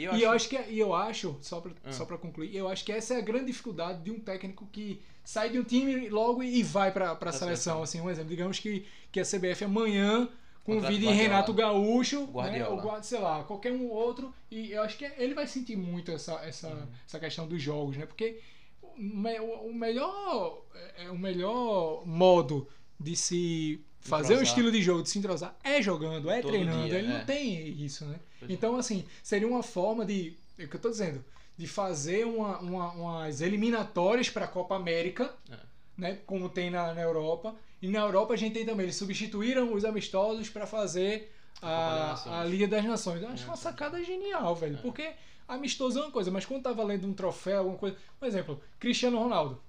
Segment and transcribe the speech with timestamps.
[0.00, 1.92] E eu E eu acho- acho que é, e eu acho, só pra, Ah.
[1.92, 5.00] só pra concluir, eu acho que essa é a grande dificuldade de um técnico que
[5.24, 7.82] sai de um time logo e vai pra, pra Pra seleção.
[7.82, 10.28] Assim, um exemplo, digamos que, que a CBF amanhã
[10.64, 11.06] convide.
[11.06, 12.70] Renato Gaúcho, né, Guardiola.
[12.74, 16.10] ou Guard- sei lá, qualquer um outro, e eu acho que ele vai sentir muito
[16.12, 16.86] essa, essa, Uhum.
[17.06, 18.06] essa questão dos jogos, né?
[18.06, 18.40] Porque
[18.82, 20.62] o, me- o- o melhor
[20.96, 22.66] é, o melhor modo
[22.98, 24.42] de se fazer um Entrosar.
[24.44, 26.86] estilo de jogo, de se entrosar, é jogando, é Todo treinando.
[26.88, 27.18] dia, ele é.
[27.18, 28.18] não tem isso, né?
[28.42, 28.46] É.
[28.48, 30.34] Então, assim, seria uma forma de.
[30.58, 31.24] É o que eu tô dizendo.
[31.56, 35.56] De fazer uma, uma- umas eliminatórias para a Copa América, É.
[35.96, 36.18] né?
[36.26, 37.54] Como tem na, na Europa.
[37.82, 38.84] E na Europa a gente tem também.
[38.84, 41.32] Eles substituíram os amistosos para fazer
[41.62, 42.34] a, Nações.
[42.34, 43.22] a Liga das Nações.
[43.22, 43.46] Eu acho É.
[43.46, 44.78] uma sacada genial, velho.
[44.78, 45.12] Porque
[45.48, 47.96] amistoso é uma coisa, mas quando tá valendo um troféu, alguma coisa.
[48.18, 49.60] Por exemplo, Cristiano Ronaldo.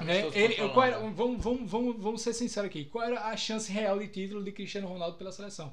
[0.00, 0.26] Né?
[0.34, 1.10] Ele, a era- Holanda.
[1.14, 2.84] vamos, vamos, vamos, vamos ser sinceros aqui.
[2.86, 5.72] Qual era a chance real de título de Cristiano Ronaldo pela seleção?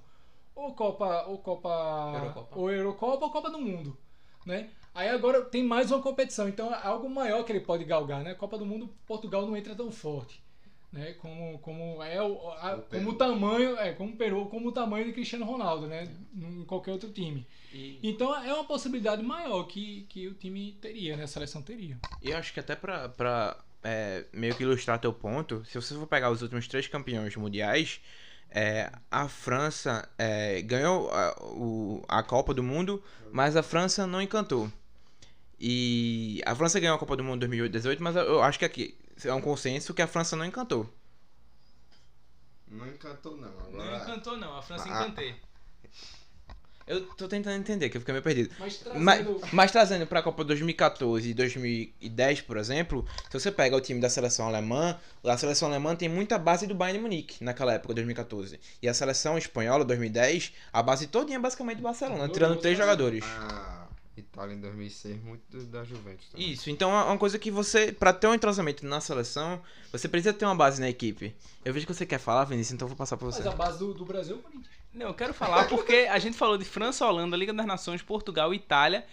[0.55, 2.59] Ou Copa, ou Copa, Eurocopa.
[2.59, 3.97] ou Eurocopa ou Copa do Mundo,
[4.45, 4.69] né?
[4.93, 8.33] Aí agora tem mais uma competição, então é algo maior que ele pode galgar, né?
[8.33, 10.43] Copa do Mundo, Portugal não entra tão forte,
[10.91, 11.13] né?
[11.13, 15.05] Como, como é o, a- O como o tamanho, é como Peru, como o tamanho
[15.05, 16.09] de Cristiano Ronaldo, né?
[16.35, 17.47] Em qualquer outro time.
[17.73, 21.23] E, Então é uma possibilidade maior que, que o time teria, né?
[21.23, 21.97] A seleção teria.
[22.21, 25.95] e eu acho que até pra, pra é, meio que ilustrar teu ponto, se você
[25.95, 28.01] for pegar os últimos três campeões mundiais,
[28.51, 34.21] é, a França é, ganhou a, o- a Copa do Mundo, mas a França não
[34.21, 34.71] encantou.
[35.59, 38.97] E a França ganhou a Copa do Mundo em 2018, mas eu- acho que aqui
[39.23, 40.91] é um consenso que a França não encantou.
[42.67, 43.51] Não encantou, não.
[43.51, 44.57] Não Agora, encantou, não.
[44.57, 45.35] A França encantei.
[46.91, 48.53] Eu tô tentando entender, que eu fiquei meio perdido.
[48.59, 49.41] Mas Mas, trazendo.
[49.53, 54.09] mas trazendo pra Copa 2014 e 2010, por exemplo, se você pega o time da
[54.09, 58.59] seleção alemã, a seleção alemã tem muita base do Bayern de Munique naquela época, 2014.
[58.81, 62.77] E a seleção espanhola, 2010, a base todinha é basicamente do Barcelona, Todo tirando três
[62.77, 63.23] jogadores.
[63.23, 66.27] a Itália em 2006, muito da Juventus.
[66.29, 66.51] também.
[66.51, 70.33] Isso, então é uma coisa que você, pra ter um entrosamento na seleção, você precisa
[70.33, 71.33] ter uma base na equipe.
[71.63, 73.41] Eu vejo que você quer falar, Vinícius, então eu vou passar pra você.
[73.43, 74.80] Mas a base do, do Brasil é o Corinthians.
[74.93, 78.53] Não, eu quero falar porque a gente falou de França, Holanda, Liga das Nações, Portugal
[78.53, 79.05] e Itália.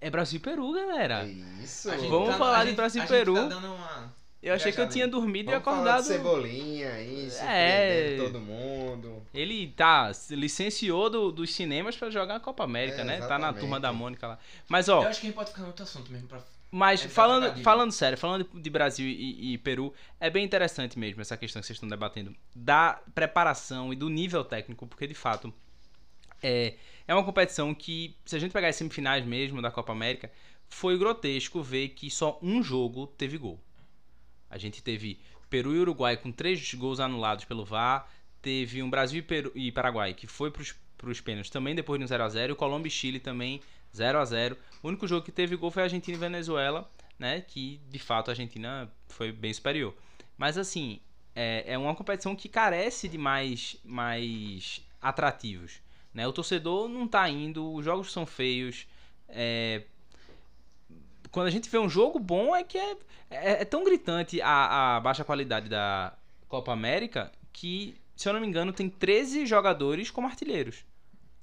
[0.00, 1.26] É Brasil e Peru, galera.
[1.62, 1.90] Isso.
[1.90, 3.34] A gente Vamos tá- falar de gente- Brasil e gente Peru.
[3.34, 6.00] tá dando uma- Eu achei que eu tinha dormido e Vamos falar acordado.
[6.00, 8.16] de Cebolinha aí, É.
[8.16, 9.22] todo mundo.
[9.34, 13.12] Ele tá, licenciou do- dos cinemas pra jogar a Copa América, É, né?
[13.18, 13.60] Tá na exatamente.
[13.60, 14.38] turma da Mônica lá.
[14.66, 16.26] Mas, ó, Eu acho que a gente pode ficar no outro assunto mesmo.
[16.26, 16.40] Pra...
[16.70, 21.20] Mas É falando, falando sério, falando de, Brasil e, e Peru, é bem interessante mesmo
[21.20, 25.52] essa questão que vocês estão debatendo da preparação e do nível técnico, porque de fato
[26.40, 26.74] é,
[27.08, 30.30] é uma competição que, se a gente pegar as semifinais mesmo da Copa América,
[30.68, 33.60] foi grotesco ver que só um jogo teve gol.
[34.48, 38.08] A gente teve Peru e Uruguai com três gols anulados pelo VAR,
[38.40, 42.04] teve um Brasil e, Peru, e Paraguai que foi pros, pros pênaltis também depois de
[42.04, 43.60] um 0x0, e Colômbia e Chile também
[43.94, 47.40] 0 a 0 O único jogo que teve gol foi Argentina e Venezuela, né?
[47.40, 49.94] Que de fato a Argentina foi bem superior.
[50.36, 51.00] Mas assim,
[51.34, 55.80] é, é uma competição que carece de mais, mais atrativos.
[56.12, 56.26] Né?
[56.26, 58.86] O torcedor não tá indo, os jogos são feios.
[59.28, 59.82] é,
[61.30, 62.96] Quando a gente vê um jogo bom, é que é,
[63.30, 66.16] é, é tão gritante a, a baixa qualidade da
[66.48, 70.84] Copa América que, se eu não me engano, tem 13 jogadores como artilheiros.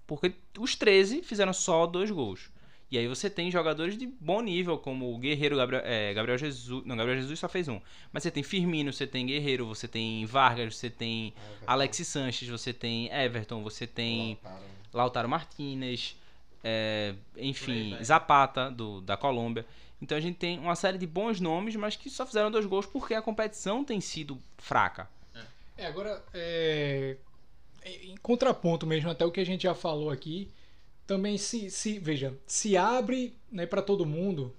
[0.08, 2.50] Porque os 13 fizeram só dois gols.
[2.90, 6.86] E aí você tem jogadores de bom nível, como o Guerreiro Gabriel, é, Gabriel Jesus.
[6.86, 7.82] Não, Gabriel Jesus só fez um.
[8.14, 11.34] Mas você tem Firmino, você tem Guerreiro, você tem Vargas, você tem
[11.68, 14.40] Alex Sanches, você tem Everton, você tem
[14.94, 16.16] Lautaro Martinez,
[16.64, 18.04] é, aí enfim, vai.
[18.06, 19.66] Zapata, do, da Colômbia.
[20.02, 22.86] Então a gente tem uma série de bons nomes, mas que só fizeram dois gols
[22.86, 25.10] porque a competição tem sido fraca.
[25.78, 27.18] É, agora, é,
[28.04, 30.52] em contraponto mesmo, até o que a gente já falou aqui,
[31.06, 34.54] também se, se veja, se abre né, para todo mundo,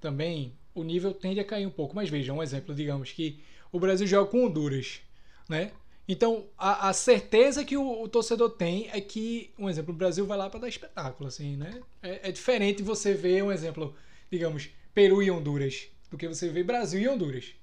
[0.00, 1.96] também o nível tende a cair um pouco.
[1.96, 3.40] Mas veja, um exemplo, digamos que
[3.72, 5.00] o Brasil joga com Honduras,
[5.48, 5.72] né?
[6.06, 10.26] Então, a, a certeza que o, o torcedor tem é que, um exemplo, o Brasil
[10.26, 11.80] vai lá para dar espetáculo, assim, né?
[12.02, 13.94] É, é diferente você ver, um exemplo,
[14.30, 17.54] digamos, Peru e Honduras, do que você ver Brasil e Honduras.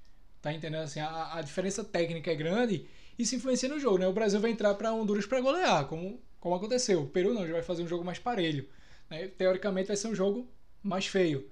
[0.42, 0.82] Tá entendendo?
[0.82, 2.88] Assim, a, a diferença técnica é grande
[3.20, 4.08] se influencia no jogo, né?
[4.08, 7.04] O Brasil vai entrar para Honduras para golear, como, como aconteceu.
[7.04, 8.68] O Peru não, já vai fazer um jogo mais parelho.
[9.10, 9.28] Né?
[9.28, 10.48] Teoricamente vai ser um jogo
[10.82, 11.50] mais feio.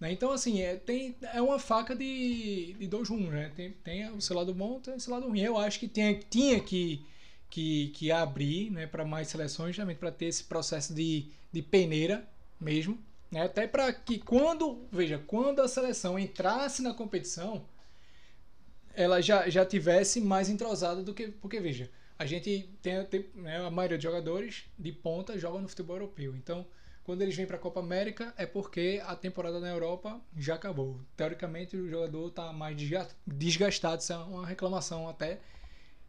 [0.00, 0.12] Né?
[0.12, 3.50] Então, assim, é, tem, é uma faca de, de dois rumos, né?
[3.54, 5.40] Tem, tem o seu lado bom tem o seu lado ruim.
[5.40, 7.04] Eu acho que tinha, tinha que,
[7.50, 12.28] que, que abrir né, para mais seleções, justamente para ter esse processo de, de peneira
[12.60, 12.98] mesmo.
[13.30, 13.42] Né?
[13.42, 17.64] Até para que quando, veja, quando a seleção entrasse na competição,
[18.98, 21.28] ela já, já tivesse mais entrosada do que.
[21.28, 25.68] Porque, veja, a gente tem, tem né, a maioria dos jogadores de ponta joga no
[25.68, 26.34] futebol europeu.
[26.34, 26.66] Então,
[27.04, 31.00] quando eles vêm para a Copa América é porque a temporada na Europa já acabou.
[31.16, 35.38] Teoricamente, o jogador está mais desga- desgastado, isso é uma reclamação até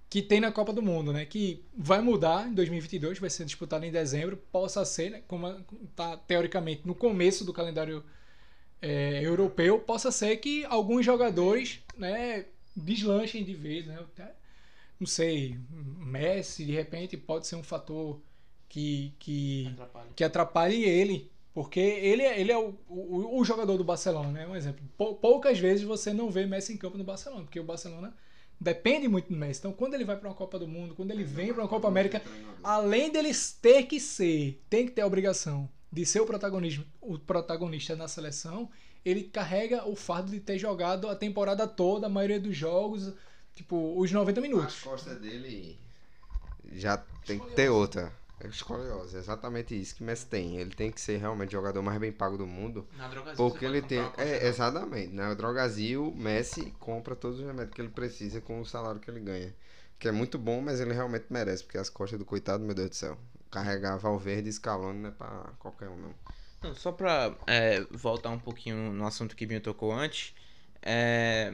[0.09, 1.25] que tem na Copa do Mundo, né?
[1.25, 5.47] Que vai mudar em 2022, vai ser disputado em dezembro, possa ser, né, como
[5.83, 8.03] está teoricamente no começo do calendário
[8.81, 12.45] é, europeu, possa ser que alguns jogadores, né,
[12.75, 13.97] deslanchem de vez, né?
[14.99, 18.19] Não sei, Messi de repente pode ser um fator
[18.67, 19.63] que que
[20.15, 21.31] que atrapalhe ele.
[21.53, 24.47] Porque ele, é- ele é o, o, o jogador do Barcelona, né?
[24.47, 24.81] Um exemplo.
[24.97, 28.15] Pou- Poucas vezes você não vê Messi em campo no Barcelona, porque o Barcelona
[28.61, 29.59] depende muito do Messi.
[29.59, 31.87] Então, quando ele vai para uma Copa do Mundo, quando ele vem para uma Copa
[31.87, 32.21] América,
[32.63, 33.31] além dele
[33.61, 38.07] ter que ser, tem que ter a obrigação de ser o protagonismo, o protagonista na
[38.07, 38.69] seleção,
[39.05, 43.13] ele carrega o fardo de ter jogado a temporada toda, a maioria dos jogos,
[43.55, 44.79] tipo, os 90 As minutos.
[44.81, 45.79] costas dele
[46.71, 48.11] já tem que ter outra.
[48.41, 50.57] É escoliose, é exatamente isso que Messi tem.
[50.57, 52.87] Ele tem que ser realmente o jogador mais bem pago do mundo.
[52.97, 53.99] Na Drogazil Porque ele tem.
[53.99, 55.13] É, costa exatamente.
[55.13, 59.19] Na Drogazil, Messi compra todos os remédios que ele precisa com o salário que ele
[59.19, 59.53] ganha.
[59.99, 62.89] Que é muito bom, mas ele realmente merece, porque as costas do coitado, meu Deus
[62.89, 63.17] do céu.
[63.51, 66.13] Carregar Valverde e Scaloni não é pra qualquer um, não.
[66.61, 70.33] Não, só pra é, voltar um pouquinho no assunto que Binho tocou antes,
[70.81, 71.53] é,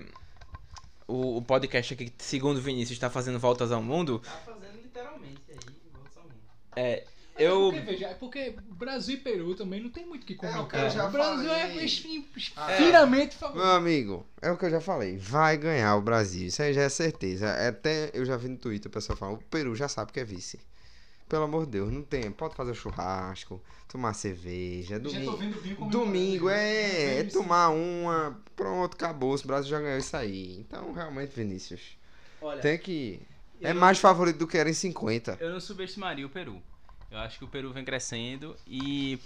[1.07, 4.19] o, o podcast aqui, segundo o Vinícius, está fazendo voltas ao mundo.
[4.19, 5.60] Tá fazendo literalmente aí,
[5.94, 6.40] volta ao mundo.
[6.75, 7.04] É,
[7.38, 7.69] É eu.
[7.72, 10.40] porque, veja, é porque Brasil e Peru também não tem muito o que É o
[10.40, 10.84] que comentar.
[10.86, 11.86] eu já o Brasil falei.
[11.86, 12.25] é fin-
[12.68, 12.78] É.
[12.78, 13.68] finamente Meu favorito.
[13.68, 15.18] amigo, é o que eu já falei.
[15.18, 16.48] Vai ganhar o Brasil.
[16.48, 17.46] Isso aí já é certeza.
[17.48, 20.19] É Até eu já vi no Twitter o pessoal falando: o Peru já sabe que
[20.19, 20.60] é vice.
[21.27, 22.31] Pelo amor de Deus, não tem.
[22.31, 24.95] Pode fazer churrasco, tomar cerveja.
[24.95, 27.39] Já tô Domingo, domingo é, é Vejo isso.
[27.39, 28.39] tomar uma.
[28.56, 29.36] Pronto, acabou.
[29.36, 30.57] O Brasil já ganhou isso aí.
[30.60, 31.98] Então, realmente, Vinícius.
[32.42, 33.19] Olha, Tem que.
[33.62, 35.38] É eu- mais favorito do que era em 50.
[35.39, 36.62] Eu não subestimaria o Peru.
[37.10, 39.18] Eu acho que o Peru vem crescendo e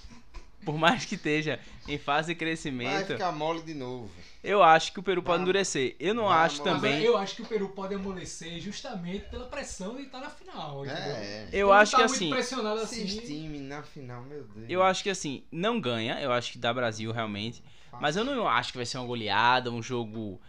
[0.66, 4.10] por mais que esteja em fase de Vai crescimento, ficar mole de novo.
[4.44, 5.96] eu acho que o Peru pode Vai- endurecer.
[6.00, 7.02] Eu não vai acho também.
[7.02, 10.86] eu acho que o Peru pode amolecer justamente pela pressão de estar na final.
[10.86, 11.04] entendeu?
[11.16, 11.48] É.
[11.52, 13.22] Eu Ele acho tá que muito assim, pressionado Esses assim.
[13.26, 14.66] times na final, meu Deus.
[14.70, 17.64] eu acho que assim, não ganha, eu acho que dá Brasil realmente,
[18.00, 20.40] mas eu não acho que vai ser uma goleada, um jogo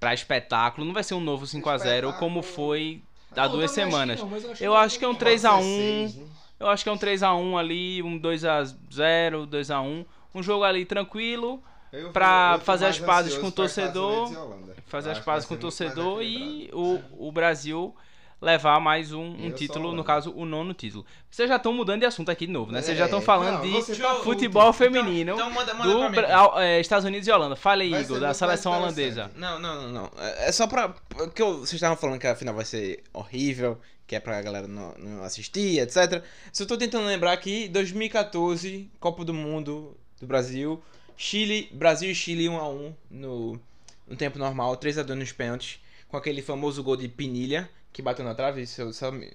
[0.00, 3.02] pra espetáculo, não vai ser um novo 5 a 0 como foi
[3.36, 4.20] há duas também acho que semanas.
[4.20, 5.60] não, eu acho Eu que acho que é um vai- 3 a 1.
[5.60, 6.26] 16, né?
[6.60, 10.04] Eu acho que é um 3x1 ali, um 2x0, 2x1.
[10.34, 11.62] Um jogo ali tranquilo,
[11.92, 15.48] Eu pra eu tô fazer as pazes com o torcedor, e fazer as que pazes
[15.48, 17.94] com o torcedor e o, o Brasil
[18.40, 21.04] levar mais um, um título, no caso, o nono título.
[21.28, 22.80] Vocês já estão mudando de assunto aqui de novo, né?
[22.82, 24.22] Vocês já É, estão falando não, de tá puto.
[24.22, 26.14] futebol feminino Então manda, manda do pra mim.
[26.14, 27.56] Bra- ao- é, Estados Unidos e Holanda.
[27.56, 29.30] Fala aí, Igor, da seleção holandesa.
[29.34, 30.10] Não, não, não, não.
[30.18, 30.90] É é só pra.
[31.08, 34.66] Porque eu- vocês estavam falando que a final vai ser horrível, que é pra galera
[34.66, 36.24] não, não assistir, etc.
[36.52, 40.82] Só tô tentando lembrar aqui, 2014, Copa do Mundo do Brasil.
[41.16, 43.60] Chile, Brasil e Chile 1x1 no,
[44.06, 45.78] no tempo normal, 3x2 nos pênaltis,
[46.08, 48.64] com aquele famoso gol de Pinilha, que bateu na trave.
[48.78, 49.30] Eu só me-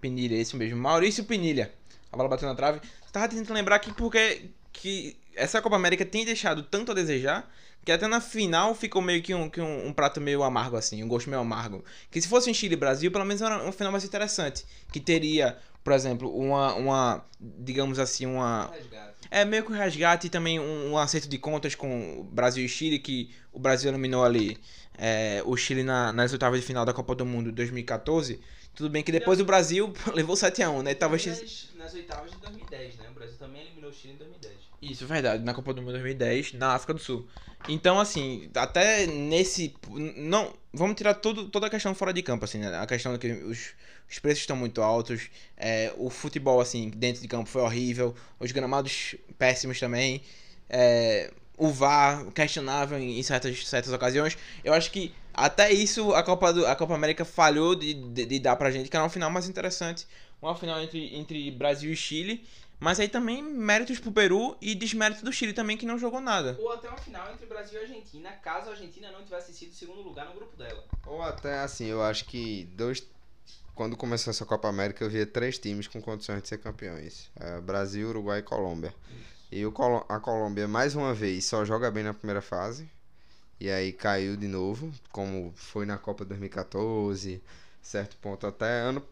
[0.00, 0.76] Pinilha, esse mesmo.
[0.76, 1.72] Maurício Pinilha.
[2.12, 2.80] A bola bateu na trave.
[3.10, 7.50] Tava tentando lembrar aqui porque que essa Copa América tem deixado tanto a desejar
[7.88, 11.02] que até na final ficou meio que um, que um, um prato meio amargo, assim,
[11.02, 11.82] um gosto meio amargo.
[12.10, 14.66] Que se fosse em Chile e Brasil, pelo menos era um final mais interessante.
[14.92, 18.70] Que teria, por exemplo, uma, uma digamos assim, uma.
[19.30, 22.62] É meio que um resgate e também um, um acerto de contas com o Brasil
[22.62, 24.58] e Chile, que o Brasil eliminou ali
[24.98, 28.38] é, o Chile na- nas oitavas de final da Copa do Mundo 2014.
[28.74, 30.94] Tudo bem que depois o Brasil levou 7x1, né?
[30.94, 33.06] Talvez nas, nas oitavas de 2010, né?
[33.10, 34.67] O Brasil também eliminou o Chile em 2010.
[34.80, 37.26] Isso, verdade, na Copa do Mundo 2010, na África do Sul.
[37.66, 39.74] Então, assim, até nesse.
[40.16, 40.54] Não.
[40.72, 42.76] Vamos tirar tudo, toda a questão fora de campo, assim, né?
[42.78, 43.74] A questão de que os,
[44.08, 45.30] os preços estão muito altos.
[45.56, 48.14] é, o futebol, assim, dentro de campo foi horrível.
[48.38, 50.22] Os gramados péssimos também.
[50.70, 54.38] é, o VAR questionável em, certas, certas ocasiões.
[54.64, 58.38] Eu acho que até isso a Copa, do, a Copa América falhou de, de, de
[58.38, 60.06] dar pra gente, que era uma final mais interessante.
[60.40, 62.46] Uma final entre, entre Brasil e Chile.
[62.80, 66.56] Mas aí também méritos pro Peru e desméritos do Chile também, que não jogou nada.
[66.60, 70.00] Ou até uma final entre Brasil e Argentina, caso a Argentina não tivesse sido segundo
[70.00, 70.84] lugar no grupo dela.
[71.04, 73.04] Ou até assim, eu acho que dois.
[73.74, 77.60] Quando começou essa Copa América, eu via três times com condições de ser campeões: É,
[77.60, 78.94] Brasil, Uruguai e Colômbia.
[79.50, 82.88] E o Colo- a Colômbia, mais uma vez, só joga bem na primeira fase.
[83.58, 87.42] E aí caiu de novo, como foi na Copa 2014.
[87.88, 88.46] Certo ponto.
[88.46, 89.02] Até ano,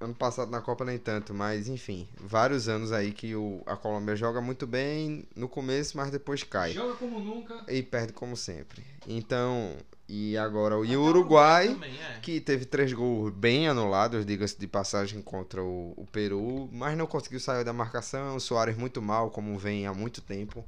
[0.00, 4.16] ano passado na Copa nem tanto, mas enfim, vários anos aí que o, a Colômbia
[4.16, 6.72] joga muito bem no começo, mas depois cai.
[6.72, 7.64] Joga como nunca.
[7.68, 8.84] E perde como sempre.
[9.06, 9.76] Então,
[10.08, 12.18] e agora o, e Uruguai, também, é.
[12.20, 17.06] que teve três gols bem anulados, diga-se de passagem, contra o, o Peru, mas não
[17.06, 18.34] conseguiu sair da marcação.
[18.34, 20.64] O Soares muito mal, como vem há muito tempo.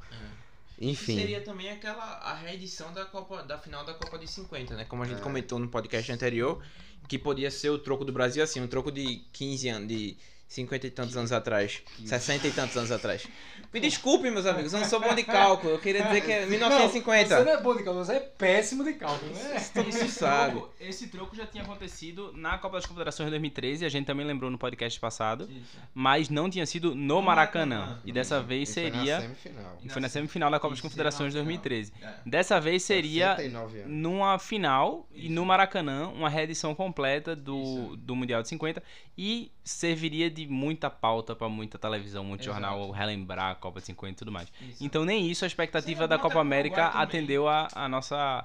[0.79, 1.17] Enfim.
[1.17, 4.85] Seria também aquela a reedição da Copa da final da Copa de 50, né?
[4.85, 5.23] Como a gente É.
[5.23, 6.63] comentou no podcast anterior,
[7.09, 10.17] que podia ser o troco do Brasil assim, um troco de 15 anos, de
[10.49, 13.27] 50 e tantos anos atrás, 60 e tantos anos atrás.
[13.75, 15.73] Me desculpem, meus amigos, eu não sou bom de cálculo.
[15.75, 17.45] Eu queria dizer que é Não, você 1950.
[17.45, 19.61] não é bom de cálculo, você é péssimo de cálculo, né?
[19.75, 20.53] Todo mundo Esse sabe.
[20.53, 24.25] troco, esse troco já tinha acontecido na Copa das Confederações de 2013, a gente também
[24.25, 25.49] lembrou no podcast passado,
[25.93, 27.79] mas não tinha sido no Maracanã.
[27.81, 28.01] Maracanã.
[28.05, 29.21] E dessa vez E foi na seria.
[29.21, 29.79] semifinal.
[29.83, 31.61] E foi na semifinal da Copa das Isso, Confederações de na final.
[31.63, 31.93] 2013.
[32.01, 32.15] É.
[32.25, 33.91] Dessa vez seria 69 anos.
[33.93, 35.33] numa final e Isso.
[35.35, 37.97] no Maracanã, uma reedição completa do, Isso.
[37.97, 38.83] do Mundial de 50
[39.19, 42.61] e serviria de muita pauta pra muita televisão, muito Exato.
[42.61, 44.49] jornal relembrar a Copa de 50 e tudo mais.
[44.61, 44.85] Isso.
[44.85, 48.45] Então nem isso a expectativa Seria da bom Copa América atendeu a, a nossa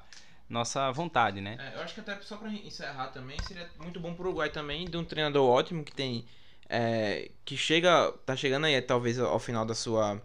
[0.49, 1.57] nossa vontade, né?
[1.59, 4.85] É, eu acho que até só pra encerrar também, seria muito bom pro Uruguai também,
[4.85, 6.25] de um treinador ótimo que tem.
[6.69, 8.11] é, que chega.
[8.25, 10.21] tá chegando aí talvez ao final da sua.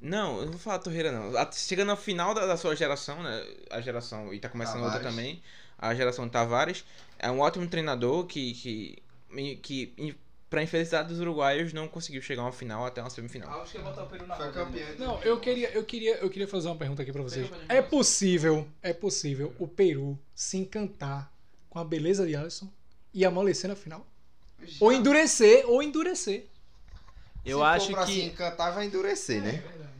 [0.00, 1.32] Não, eu não vou falar Torreira não.
[1.52, 3.42] Chegando ao final da, da sua geração, né?
[3.70, 4.34] A geração.
[4.34, 5.16] E tá começando outra Tavares.
[5.16, 5.42] também.
[5.78, 6.84] A geração Tavares.
[7.18, 8.52] É um ótimo treinador que.
[8.52, 9.02] que,
[9.56, 10.16] que
[10.54, 13.60] pra infelicidade dos uruguaios, não conseguiu chegar ao final até uma semifinal.
[13.60, 14.88] Acho que ia botar o Peru na Foi campeão.
[14.98, 17.50] Não, eu queria, eu queria, eu queria fazer uma pergunta aqui pra vocês.
[17.68, 21.28] É possível, é possível o Peru se encantar
[21.68, 22.68] com a beleza de Alisson
[23.12, 24.06] e amolecer na final?
[24.78, 26.46] Ou endurecer, ou endurecer.
[27.44, 29.52] Eu Se acho for pra se que encantar, vai endurecer, né?
[29.52, 29.92] verdade.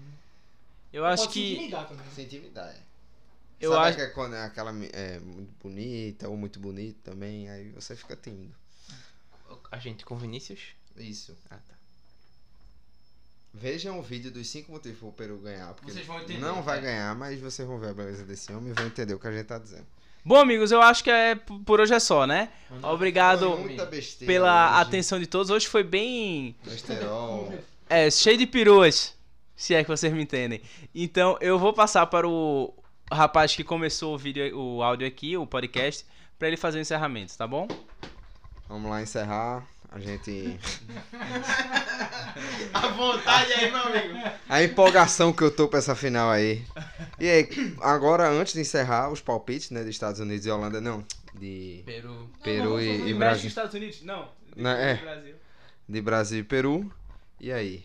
[0.92, 2.06] eu acho Pode se que intimidar também.
[2.14, 2.76] Se intimidar, é.
[3.60, 7.50] eu Sabe acho que é quando é aquela é, muito bonita ou muito bonito também,
[7.50, 8.54] aí você fica tímido.
[9.74, 10.60] A gente com Vinícius?
[10.96, 11.36] Isso.
[11.50, 11.74] Ah, tá.
[13.52, 15.74] Vejam o vídeo dos 5 motivos pro Peru ganhar.
[15.74, 16.82] Porque Vocês vão entender, Não vai é.
[16.82, 19.32] ganhar, mas vocês vão ver a beleza desse homem e vão entender o que a
[19.32, 19.84] gente tá dizendo.
[20.24, 22.52] Bom, amigos, eu acho que é por hoje é só, né?
[22.84, 23.56] Obrigado
[23.90, 24.82] besteira pela hoje.
[24.82, 25.50] atenção de todos.
[25.50, 27.52] Hoje foi bem Besterol.
[27.90, 29.12] É, cheio de peruas,
[29.56, 30.62] se é que vocês me entendem.
[30.94, 32.72] Então, eu vou passar para o
[33.12, 36.06] rapaz que começou o vídeo, o áudio aqui, o podcast,
[36.38, 37.66] para ele fazer o encerramento, tá bom?
[38.68, 39.66] Vamos lá encerrar.
[39.90, 40.58] A gente.
[42.74, 44.14] À vontade aí, meu amigo.
[44.48, 46.64] A empolgação que eu tô pra essa final aí.
[47.20, 47.48] E aí,
[47.80, 49.84] agora, antes de encerrar, os palpites, né?
[49.84, 51.04] De Estados Unidos e Holanda, não.
[51.34, 52.28] De Peru.
[52.42, 53.46] Peru e, e Brasil.
[53.46, 54.02] Estados Unidos?
[54.02, 54.28] Não.
[54.56, 54.96] Não, é.
[54.96, 55.34] Brasil.
[55.88, 56.92] De Brasil e Peru.
[57.40, 57.84] E aí?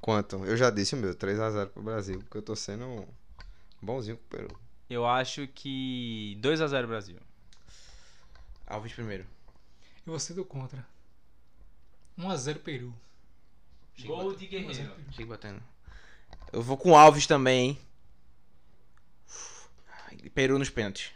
[0.00, 0.44] Quanto?
[0.44, 3.06] Eu já disse o meu, 3x0 pro Brasil, porque eu tô sendo
[3.80, 4.60] bonzinho com o Peru.
[4.90, 7.16] Eu acho que 2 a 0 Brasil.
[8.66, 9.24] Alves primeiro.
[10.08, 10.86] E você do contra.
[12.18, 12.94] 1x0 Peru.
[13.94, 14.38] Chega Gol batendo.
[14.38, 14.94] de Guerreiro.
[15.12, 15.62] Chega batendo.
[16.50, 17.78] Eu vou com Alves também, hein?
[20.34, 21.10] Peru nos pênaltis.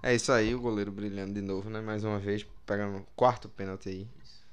[0.00, 1.80] É isso aí, o goleiro brilhando de novo, né?
[1.80, 4.08] Mais uma vez, pegando o quarto pênalti aí.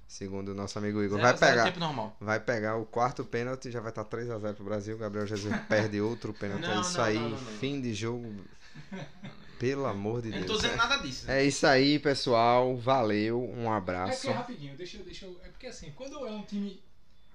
[0.07, 1.19] Segundo o nosso amigo Igor.
[1.19, 2.17] Zero Vai pegar, tempo normal.
[2.19, 4.97] vai pegar o quarto pênalti já vai estar 3x0 pro Brasil.
[4.97, 6.63] Gabriel Jesus perde outro pênalti.
[6.63, 7.51] Não, é isso não, aí, não, não, não.
[7.59, 8.43] fim de jogo.
[9.61, 10.61] Pelo amor de Eu não tô Deus.
[10.61, 10.77] dizendo É.
[10.77, 11.27] nada disso.
[11.27, 11.39] né?
[11.39, 12.75] É isso aí, pessoal.
[12.77, 14.21] Valeu, um É abraço.
[14.21, 15.39] porque rapidinho, deixa, eu- deixa eu.
[15.43, 16.81] É porque assim, quando é um time.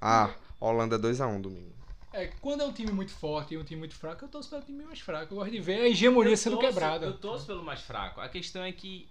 [0.01, 1.73] Ah, Holanda 2x1 domingo.
[2.13, 4.63] É, quando é um time muito forte e um time muito fraco, eu torço pelo
[4.63, 5.33] time mais fraco.
[5.35, 7.07] Eu gosto de ver a hegemonia Eu sendo torço- quebrada.
[7.07, 8.21] Eu torço pelo mais fraco.
[8.21, 9.09] A questão é que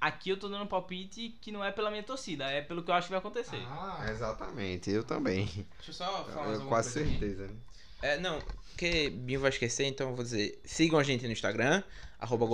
[0.00, 2.90] aqui eu tô dando um palpite que não é pela minha torcida, é pelo que
[2.90, 3.62] eu acho que vai acontecer.
[3.68, 5.46] Ah, Exatamente, eu também.
[5.76, 7.54] Deixa eu só falar mais Eu, quase coisa aqui.
[8.02, 8.14] Né?
[8.14, 8.40] É, não,
[8.70, 10.60] porque Binho vai esquecer, então eu vou dizer.
[10.64, 11.82] Sigam a gente no Instagram,
[12.18, 12.46] arroba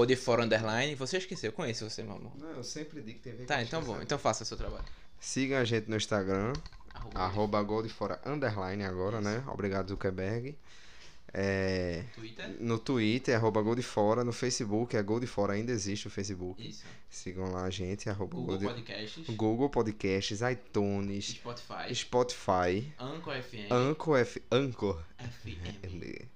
[0.43, 0.95] Underline.
[0.95, 2.33] Você esqueceu, eu conheço você, meu amor.
[2.39, 4.85] Não, eu sempre digo que ver Tá, então bom, então faça o seu trabalho.
[5.21, 6.53] Sigam a gente no Instagram,
[6.95, 9.43] Arroba arroba underline agora, né?
[9.49, 10.57] Obrigado, Zuckerberg.
[11.37, 12.57] É, Twitter.
[12.61, 14.23] no Twitter, arroba goldfora.
[14.23, 16.67] No Facebook, é goldfora, ainda existe o Facebook.
[16.69, 16.85] Isso.
[17.11, 19.27] Sigam lá a gente, arroba Google Gold- Podcasts.
[19.37, 21.95] Google Podcasts, iTunes, Spotify.
[21.95, 23.71] Spotify, Anchor FM.
[23.73, 24.43] Anchor, F...
[24.51, 25.03] Anchor.
[25.19, 25.51] FM.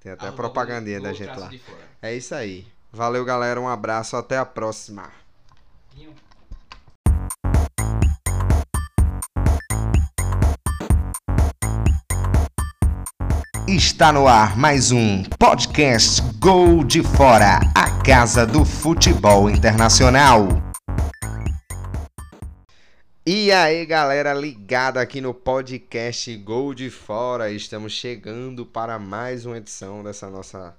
[0.00, 1.48] Tem até a Arroba propagandinha Google- da gente lá.
[1.48, 1.88] de fora.
[2.02, 2.66] É isso aí.
[2.90, 3.58] Valeu, galera.
[3.60, 4.16] Um abraço.
[4.16, 5.10] Até a próxima.
[13.72, 20.46] Está no ar mais um podcast Gol de Fora, a casa do futebol internacional.
[23.24, 27.50] E aí, galera, ligada aqui no podcast Gol de Fora.
[27.50, 30.76] Estamos chegando para mais uma edição dessa nossa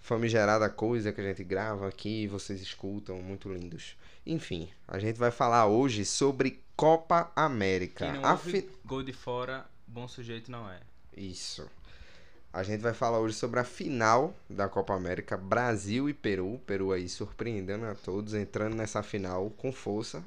[0.00, 3.96] famigerada coisa que a gente grava aqui e vocês escutam, muito lindos.
[4.26, 8.06] Enfim, a gente vai falar hoje sobre Copa América.
[8.06, 8.28] Quem não
[8.84, 10.80] gol de fora, bom sujeito não é.
[11.16, 11.68] Isso.
[12.52, 16.60] A gente vai falar hoje sobre a final da Copa América, Brasil e Peru.
[16.66, 20.22] Peru aí surpreendendo a todos, entrando nessa final com força.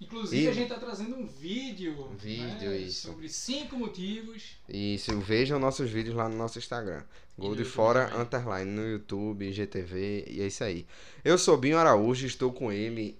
[0.00, 3.08] Inclusive, E- a gente tá trazendo um vídeo, Um vídeo, né, isso.
[3.08, 4.56] sobre cinco motivos.
[4.68, 7.02] Isso, vejam nossos vídeos lá no nosso Instagram.
[7.36, 8.22] Gol de fora, também.
[8.22, 10.86] underline, no YouTube, GTV, e é isso aí.
[11.24, 13.16] Eu sou Binho Araújo, estou com ele,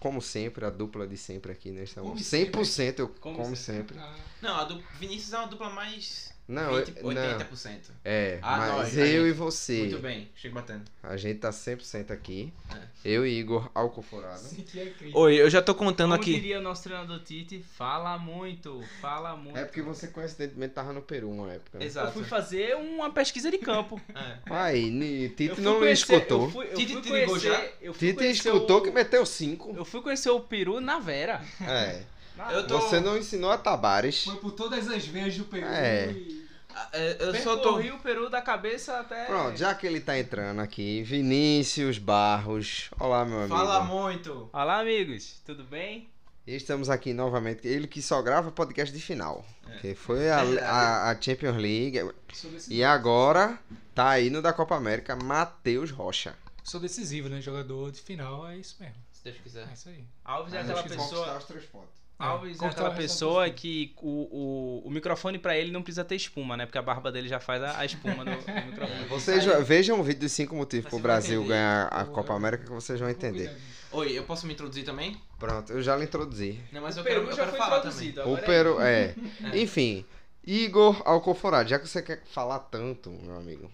[0.00, 3.98] como sempre, a dupla de sempre aqui nesta Como 100% eu Como como, sempre.
[3.98, 6.31] Ah, Não, a do Vinícius é uma dupla mais.
[6.48, 7.92] Não, 20, eu- 80%.
[8.04, 9.28] É, Ah, mas nós, eu gente.
[9.28, 10.82] e você, Muito bem, chega batendo.
[11.02, 12.52] a gente tá 100% aqui.
[12.74, 12.78] É.
[13.04, 14.42] Eu e Igor Alcoforado.
[14.48, 15.18] crítica.
[15.18, 16.34] Oi, eu já tô contando Como aqui.
[16.34, 19.56] diria o nosso treinador Tite, fala muito, fala muito.
[19.56, 21.78] É porque você coincidentemente tava no Peru uma época.
[21.78, 21.84] Né?
[21.84, 22.12] Eu Exato.
[22.12, 24.00] fui fazer uma pesquisa de campo.
[24.14, 24.38] É.
[24.46, 26.44] Aí, Eu fui não conhecer- escutou.
[26.44, 27.64] Eu fui, eu Tite fui conhecer, já?
[27.80, 29.74] eu fui conhecer escutou o- que meteu 5.
[29.76, 31.40] Eu fui conhecer o peru na Vera.
[31.62, 32.02] É.
[32.50, 34.24] Eu tô- Você não ensinou a Tabares.
[34.24, 35.66] Foi por todas as veias do Peru.
[35.66, 36.10] É.
[36.12, 36.42] e-
[36.74, 37.78] Ah, é, Eu só tô.
[37.78, 39.26] O peru da cabeça até...
[39.26, 42.88] Pronto, já que ele tá entrando aqui, Vinícius Barros.
[42.98, 43.54] Olá, meu amigo.
[43.54, 44.48] Fala muito.
[44.50, 45.38] Olá, amigos.
[45.44, 46.08] Tudo bem?
[46.46, 47.68] E estamos aqui novamente.
[47.68, 49.44] Ele que só grava podcast de final.
[49.68, 49.76] É.
[49.80, 51.98] Que foi a, a, a Champions League.
[52.32, 52.74] Sou decisivo.
[52.74, 53.58] E agora
[53.94, 56.34] tá aí no da Copa América, Matheus Rocha.
[56.64, 57.42] Sou decisivo, né?
[57.42, 58.96] Jogador de final, é isso mesmo.
[59.12, 59.68] Se Deus quiser.
[59.68, 60.02] É isso aí.
[60.24, 61.06] Alves é aquela pessoa...
[61.06, 62.01] conquistar os três pontos.
[62.18, 66.14] Alves é cortar aquela pessoa que o, o, o microfone pra ele não precisa ter
[66.14, 66.66] espuma, né?
[66.66, 68.36] Porque a barba dele já faz a, a espuma no, no
[68.70, 69.04] microfone.
[69.08, 71.48] Vocês Aí- vejam o vídeo dos 5 motivos pro Brasil entender.
[71.54, 72.04] ganhar a.
[72.04, 73.50] Copa América que vocês vão entender.
[73.90, 75.20] Oi, eu posso me introduzir também?
[75.38, 76.58] Pronto, eu já lhe introduzi.
[76.72, 78.20] Não, mas o eu peru quero, eu já quero foi falar introduzido.
[78.20, 79.14] O agora é Peru, é.
[79.52, 79.58] É.
[79.58, 80.04] Enfim,
[80.46, 83.70] Igor Alcoforado, já que você quer falar tanto, meu amigo,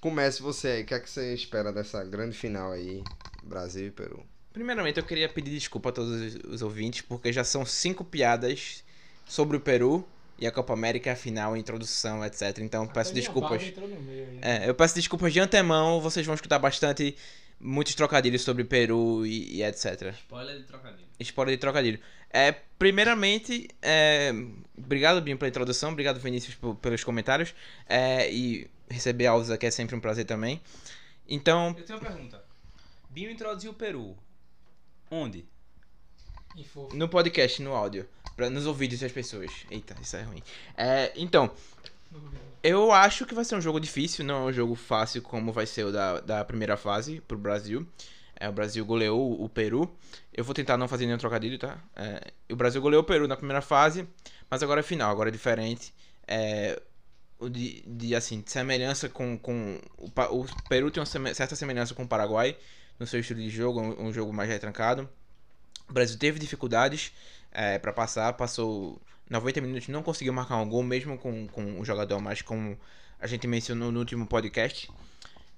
[0.00, 0.82] comece você aí.
[0.82, 3.02] O que é que você espera dessa grande final aí,
[3.42, 4.22] Brasil e Peru?
[4.58, 8.82] Primeiramente, eu queria pedir desculpa a todos os- ouvintes, porque já são cinco piadas
[9.24, 10.04] sobre o Peru
[10.36, 12.58] e a Copa América, a final, a introdução, etc.
[12.58, 13.50] Então, peço Até desculpas.
[13.50, 14.38] barba entrou no meio aí.
[14.42, 17.16] É, eu peço desculpas de antemão, vocês vão escutar bastante,
[17.60, 20.12] muitos trocadilhos sobre Peru e, e etc.
[20.22, 21.06] Spoiler de trocadilho.
[21.20, 22.00] Spoiler de trocadilho.
[22.28, 24.32] É, primeiramente, é,
[24.76, 27.54] obrigado, Binho, pela introdução, obrigado, Vinícius, pelos comentários,
[27.88, 30.60] é, e receber Alves aqui é sempre um prazer também.
[31.28, 32.42] Então, Eu tenho uma pergunta.
[33.08, 34.16] Binho introduziu o Peru.
[35.10, 35.44] Onde?
[36.92, 39.50] No podcast, no áudio, pra, nos ouvidos das pessoas.
[39.70, 40.42] Eita, isso é ruim.
[40.76, 41.50] É, então,
[42.62, 45.66] eu acho que vai ser um jogo difícil, não é um jogo fácil como vai
[45.66, 47.86] ser o da, da primeira fase pro Brasil.
[48.40, 49.92] É, o Brasil goleou o, Peru.
[50.32, 51.78] Eu vou tentar não fazer nenhum trocadilho, tá?
[51.96, 54.08] É, o Brasil goleou o Peru na primeira fase,
[54.50, 55.92] mas agora é final, agora é diferente.
[56.26, 56.80] É,
[57.38, 61.56] o de, de, assim, de semelhança com, com o, o Peru tem uma seme- certa
[61.56, 62.56] semelhança com o Paraguai
[62.98, 65.08] no seu estilo de jogo, um, um jogo mais retrancado.
[65.88, 67.12] O Brasil teve dificuldades
[67.52, 71.84] é, para passar, passou 90 minutos, não conseguiu marcar um gol, mesmo com, com o
[71.84, 72.78] jogador mais, como
[73.20, 74.90] a gente mencionou no último podcast.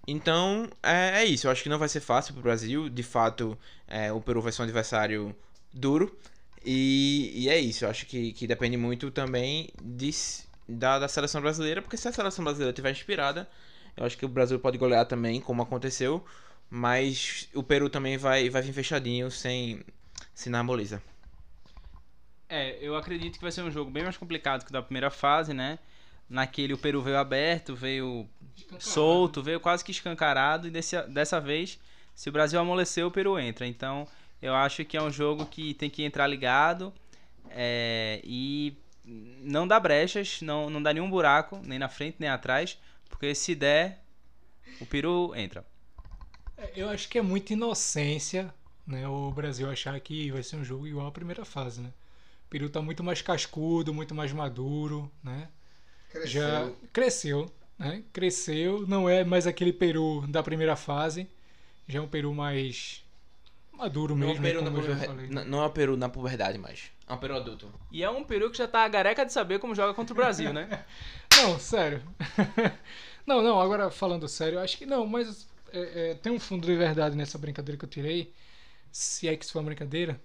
[0.07, 1.47] Então, é, é isso.
[1.47, 2.89] Eu acho que não vai ser fácil pro Brasil.
[2.89, 5.35] De fato, é, o Peru vai ser um adversário
[5.73, 6.17] duro.
[6.65, 7.85] E, e é isso.
[7.85, 10.11] Eu acho que, que depende muito também de,
[10.69, 13.49] da, da seleção brasileira, porque se a seleção brasileira estiver inspirada,
[13.97, 16.25] eu acho que o Brasil pode golear também, como aconteceu.
[16.71, 19.85] Mas o Peru também vai, vai vir fechadinho, sem,
[20.33, 21.03] sem na moleza.
[22.49, 25.11] É, eu acredito que vai ser um jogo bem mais complicado que o da primeira
[25.11, 25.79] fase, né?
[26.29, 28.29] Naquele o Peru veio aberto, veio
[28.79, 30.69] solto, veio quase que escancarado.
[30.69, 31.79] E desse, dessa vez,
[32.15, 33.67] se o Brasil amolecer, o Peru entra.
[33.67, 34.07] Então,
[34.41, 36.93] eu acho que é um jogo que tem que entrar ligado
[37.51, 42.79] é, e não dá brechas, não, não dá nenhum buraco, nem na frente nem atrás,
[43.09, 44.03] porque se der,
[44.81, 45.65] o Peru entra.
[46.61, 48.53] É, Eu acho que é muita inocência,
[48.87, 49.07] né?
[49.09, 51.89] O Brasil achar que vai ser um jogo igual à primeira fase, né?
[52.47, 55.49] O Peru tá muito mais cascudo, muito mais maduro, né?
[56.25, 58.03] Já cresceu, né?
[58.13, 61.29] Cresceu, não é mais aquele Peru da primeira fase,
[61.89, 63.05] já é um Peru mais
[63.73, 65.27] maduro Não é, mesmo, o Peru na como eu já puber- falei.
[65.29, 66.91] n- não é o Peru na puberdade mais.
[67.09, 67.73] É um Peru adulto.
[67.93, 70.53] E é um Peru que já tá gareca de saber como joga contra o Brasil,
[70.53, 70.85] né?
[71.37, 72.03] Não, sério.
[73.25, 76.67] não, não, agora falando sério, eu acho que não, mas é, é, tem um fundo
[76.67, 78.33] de verdade nessa brincadeira que eu tirei,
[78.93, 80.21] se é que isso foi uma brincadeira.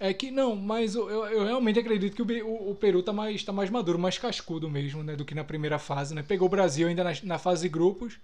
[0.00, 3.12] É que não, mas eu, eu, eu realmente acredito que o, o, o Peru tá
[3.12, 6.22] mais, tá mais maduro, mais cascudo mesmo, né, do que na primeira fase, né?
[6.22, 8.18] Pegou o Brasil ainda na, na fase de grupos,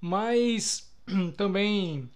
[0.00, 0.90] mas
[1.36, 2.10] também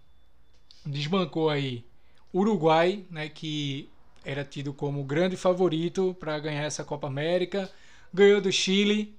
[0.84, 1.84] desbancou aí
[2.32, 3.88] Uruguai, né, que
[4.24, 7.70] era tido como grande favorito para ganhar essa Copa América,
[8.12, 9.14] ganhou do Chile,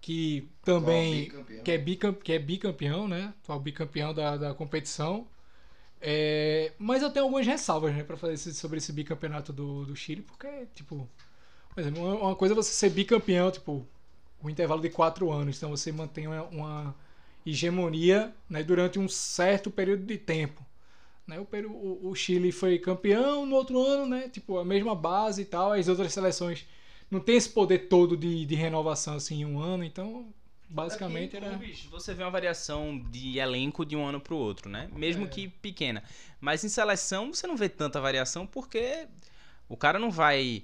[0.00, 1.32] que também
[1.64, 3.34] que é, bicam, que é bicampeão, né?
[3.42, 5.26] Atual bicampeão da, da competição.
[6.00, 10.22] É, mas eu tenho algumas ressalvas, né, para fazer sobre esse bicampeonato do, do Chile,
[10.22, 11.08] porque, tipo,
[11.74, 13.86] por exemplo, uma coisa é você ser bicampeão, tipo,
[14.42, 16.96] um intervalo de quatro anos, então você mantém uma, uma
[17.46, 20.64] hegemonia né, durante um certo período de tempo.
[21.26, 21.38] Né?
[21.40, 24.28] O, Peru- o, o Chile foi campeão no outro ano, né?
[24.28, 25.72] Tipo, a mesma base e tal.
[25.72, 26.66] As outras seleções
[27.10, 30.32] não tem esse poder todo de, de renovação assim em um ano, então
[30.68, 31.58] basicamente Aqui em era.
[31.58, 34.88] clubes, Você vê uma variação de elenco de um ano pro outro, né?
[34.94, 35.28] Mesmo É.
[35.28, 36.02] que pequena.
[36.40, 39.06] Mas em seleção você não vê tanta variação porque
[39.68, 40.62] o cara não vai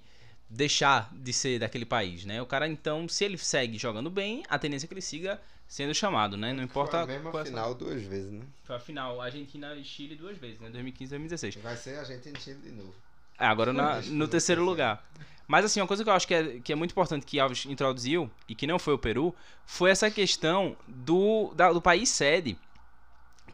[0.49, 2.41] deixar de ser daquele país, né?
[2.41, 5.93] O cara, então, se ele segue jogando bem, a tendência é que ele siga sendo
[5.93, 6.53] chamado, né?
[6.53, 8.45] Não importa Foi a mesma qual é a- final duas vezes, né?
[8.63, 10.71] Foi a final Argentina e Chile duas vezes, né?
[10.71, 11.57] 2015 e 2016.
[11.57, 12.95] Vai ser a gente em Chile de novo.
[13.39, 15.05] É, agora na- no terceiro lugar.
[15.47, 17.67] Mas assim, uma coisa que eu acho que é, que é muito importante que Alves
[17.67, 22.59] introduziu, e que não foi o Peru, foi essa questão do, da- do país sede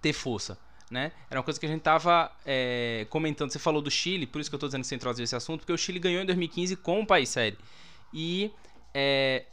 [0.01, 0.59] ter força.
[0.91, 1.11] Né?
[1.31, 3.51] Era uma coisa que a gente tava é, comentando.
[3.51, 5.61] Você falou do Chile, por isso que eu tô dizendo que você introduziu esse assunto,
[5.61, 7.57] porque o Chile ganhou em 2015 com o país sede.
[8.13, 8.51] E
[8.93, 9.47] é,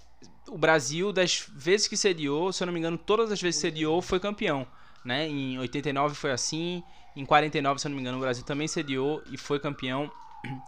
[0.49, 3.67] o Brasil, das vezes que sediou, se eu não me engano, todas as vezes que
[3.67, 4.67] sediou, foi campeão.
[5.05, 5.29] Né?
[5.29, 6.83] Em 89 foi assim,
[7.15, 10.11] em 49, se eu não me engano, o Brasil também sediou e foi campeão.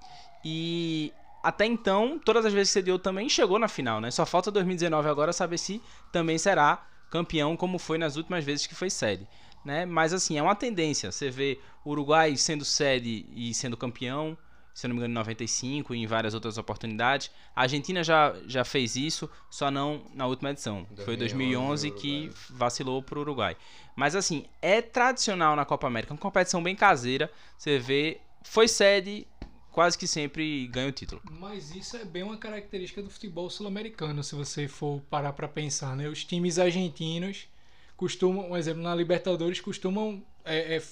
[0.43, 4.09] E até então, todas as vezes que sediou também chegou na final, né?
[4.09, 8.73] Só falta 2019 agora saber se também será campeão como foi nas últimas vezes que
[8.73, 9.27] foi sede,
[9.63, 9.85] né?
[9.85, 11.11] Mas assim, é uma tendência.
[11.11, 14.35] Você vê o Uruguai sendo sede e sendo campeão,
[14.73, 17.29] se eu não me engano, em 95 e em várias outras oportunidades.
[17.55, 20.85] A Argentina já, já fez isso, só não na última edição.
[21.03, 22.35] Foi 2011 2011 que Uruguai.
[22.49, 23.57] vacilou pro Uruguai.
[23.95, 27.31] Mas assim, é tradicional na Copa América, uma competição bem caseira.
[27.57, 29.27] Você vê, foi sede,
[29.71, 31.21] quase que sempre ganha o título.
[31.29, 35.95] Mas isso é bem uma característica do futebol sul-americano, se você for parar pra pensar,
[35.95, 36.07] né?
[36.07, 37.47] Os times argentinos
[37.95, 40.83] costumam, um exemplo, na Libertadores, costumam é, é,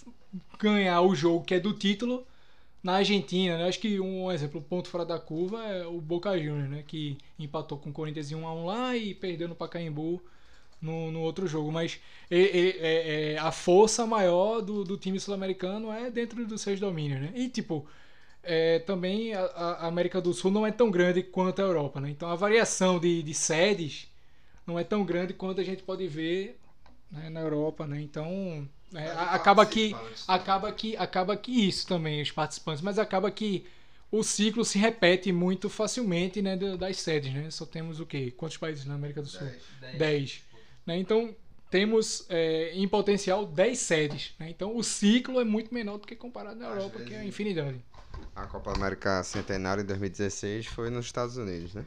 [0.59, 2.25] ganhar o jogo que é do título
[2.83, 3.67] na Argentina, né?
[3.67, 6.83] Acho que um exemplo, ponto fora da curva é o Boca Juniors, né?
[6.87, 10.21] Que empatou com o Corinthians em 1 a 1 lá e perdeu no Pacaembu
[10.81, 11.71] no, no outro jogo.
[11.71, 11.99] Mas
[12.31, 17.31] é- é, a força maior do, do time sul-americano é dentro dos seus domínios, né?
[17.35, 17.87] E tipo,
[18.43, 22.09] é, também a, a América do Sul não é tão grande quanto a Europa, né?
[22.09, 24.07] Então a variação de, de sedes
[24.67, 26.59] não é tão grande quanto a gente pode ver
[27.11, 28.01] né, na Europa, né?
[28.01, 29.95] Então é, acaba que
[30.27, 33.65] acaba que acaba que isso também os participantes, mas acaba que
[34.11, 37.51] o ciclo se repete muito facilmente, né, da- das sedes, né?
[37.51, 38.31] Só temos o quê?
[38.35, 39.47] Quantos países na América do Sul?
[39.97, 40.41] 10.
[40.85, 40.97] Né?
[40.97, 41.35] Então
[41.69, 44.33] temos é, em potencial 10 sedes.
[44.39, 44.49] Né?
[44.49, 47.27] Então o ciclo é muito menor do que comparado na Europa, que é a vezes-
[47.27, 47.79] infinidade.
[48.35, 51.85] A Copa América Centenário em 2016 foi nos Estados Unidos, né?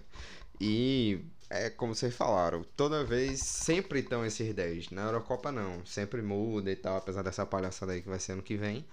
[0.61, 1.19] E
[1.53, 4.91] é como vocês falaram, toda vez sempre estão esses 10.
[4.91, 8.43] Na Eurocopa não, sempre muda e tal, apesar dessa palhaçada aí que vai ser ano
[8.43, 8.85] que vem.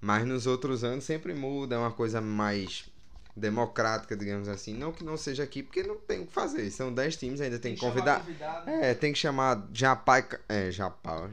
[0.00, 2.88] Mas nos outros anos sempre muda, é uma coisa mais
[3.36, 4.74] democrática, digamos assim.
[4.74, 6.70] Não que não seja aqui, porque não tem o que fazer.
[6.70, 8.24] São 10 times, ainda tem que convidar.
[8.66, 10.24] É, tem que chamar Japão e.
[10.48, 11.30] É, Japão.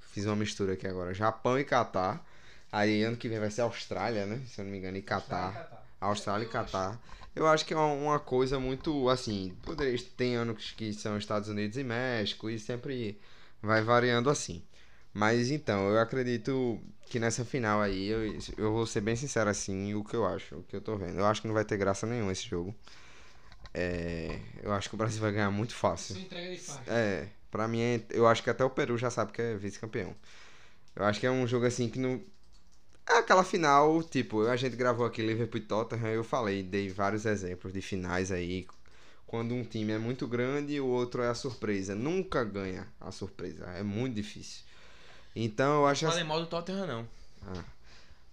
[0.00, 1.14] Fiz uma mistura aqui agora.
[1.14, 2.22] Japão e Catar.
[2.70, 4.42] Aí ano que vem vai ser Austrália, né?
[4.46, 5.86] Se eu não me engano, e Catar.
[6.00, 7.00] Austrália e Catar.
[7.34, 9.54] Eu acho que é uma- coisa muito assim.
[9.62, 13.18] Poderia, tem anos que são Estados Unidos e México e sempre
[13.62, 14.62] vai variando assim.
[15.14, 18.20] Mas então, eu acredito que nessa final aí, eu,
[18.56, 21.18] eu vou ser bem sincero assim, o que eu acho, o que eu tô vendo.
[21.18, 22.74] Eu acho que não vai ter graça nenhuma esse jogo.
[23.74, 26.16] É, eu acho que o Brasil vai ganhar muito fácil.
[26.86, 30.14] É, pra mim, é- eu acho que até o Peru já sabe que é vice-campeão.
[30.96, 32.22] Eu acho que é um jogo assim que não.
[33.08, 37.26] É aquela final, tipo, a gente gravou aqui Liverpool e Tottenham, eu falei, dei vários
[37.26, 38.66] exemplos de finais aí.
[39.26, 41.94] Quando um time é muito grande e o outro é a surpresa.
[41.94, 43.64] Nunca ganha a surpresa.
[43.76, 44.62] É muito difícil.
[45.34, 46.12] Então eu acho assim.
[46.12, 47.08] Falei mal do Tottenham, não.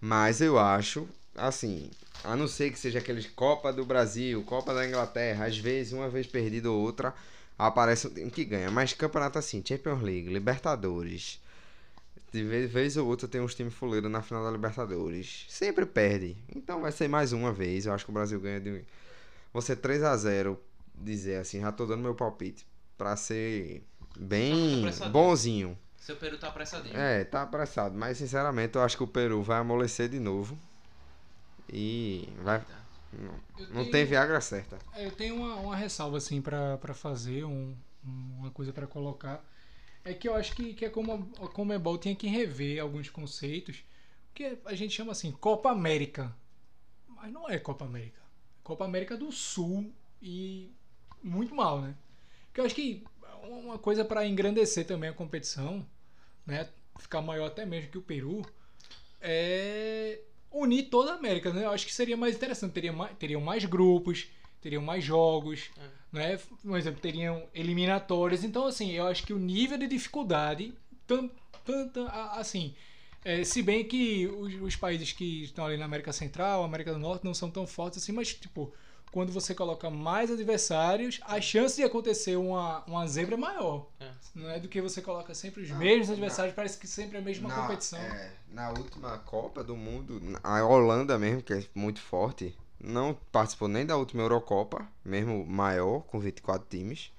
[0.01, 1.89] Mas eu acho, assim,
[2.23, 6.09] a não ser que seja aqueles Copa do Brasil, Copa da Inglaterra, às vezes, uma
[6.09, 7.13] vez perdida ou outra,
[7.57, 8.69] aparece um time que ganha.
[8.69, 11.39] Mas campeonato assim, Champions League, Libertadores.
[12.31, 15.45] De vez, vez ou outra tem uns times fuleiros na final da Libertadores.
[15.49, 16.37] Sempre perde.
[16.55, 17.85] Então vai ser mais uma vez.
[17.85, 18.83] Eu acho que o Brasil ganha de.
[19.51, 20.59] Você 3 a 0
[20.95, 22.67] dizer assim, já tô dando meu palpite.
[22.97, 23.83] Pra ser
[24.19, 25.11] bem apressadinho.
[25.11, 25.77] bonzinho.
[25.97, 26.95] Seu Peru tá apressadinho.
[26.97, 27.97] É, tá apressado.
[27.97, 30.57] Mas sinceramente eu acho que o Peru vai amolecer de novo.
[31.71, 32.61] E vai.
[33.11, 34.77] Não, Eu não tenho- tem Viagra certa.
[34.93, 38.85] É, Eu tenho uma, uma ressalva assim pra pra fazer, um- um- uma coisa pra
[38.87, 39.43] colocar.
[40.03, 43.83] É que eu acho que, que é como a Comebol tinha que rever alguns conceitos.
[44.33, 46.35] Que a gente chama assim, Copa América.
[47.07, 48.19] Mas não é Copa América.
[48.19, 50.71] É Copa América do Sul e
[51.21, 51.95] muito mal, né?
[52.47, 53.03] Porque eu acho que
[53.43, 55.85] uma coisa para engrandecer também a competição,
[56.45, 56.69] né?
[56.97, 58.45] Ficar maior até mesmo que o Peru,
[59.21, 61.65] é unir toda a América, né?
[61.65, 62.73] Eu acho que seria mais interessante.
[62.73, 64.27] Teria mais, teriam mais grupos,
[64.61, 65.69] teriam mais jogos,
[66.11, 66.39] né?
[66.63, 68.43] Por exemplo, teriam eliminatórias.
[68.43, 70.73] Então, assim, eu acho que o nível de dificuldade,
[71.05, 71.33] tanto,
[71.65, 72.75] tanto assim,
[73.23, 76.99] é, se bem que os, os, países que estão ali na América Central, América do
[76.99, 78.73] Norte, não são tão fortes assim, mas, tipo,
[79.11, 83.87] quando você coloca mais adversários, a chance de acontecer uma, uma zebra é maior.
[83.99, 84.11] É.
[84.35, 87.19] Não é do que você coloca sempre os não, mesmos adversários, parece que sempre é
[87.19, 87.99] a mesma na, competição.
[87.99, 93.67] É, na última Copa do Mundo, a Holanda mesmo, que é muito forte, não participou
[93.67, 97.11] nem da última Eurocopa, mesmo maior, com 24 times.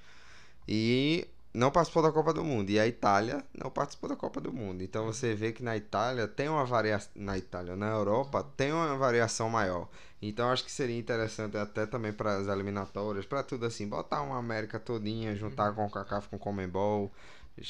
[0.66, 2.70] E não participou da Copa do Mundo.
[2.70, 4.82] E a Itália não participou da Copa do Mundo.
[4.82, 7.10] Então você vê que na Itália tem uma variação.
[7.14, 9.88] Na Itália, na Europa, tem uma variação maior.
[10.22, 14.38] Então acho que seria interessante até também para as eliminatórias, para tudo assim, botar uma
[14.38, 17.10] América todinha, juntar com o CACAF com o Comembol.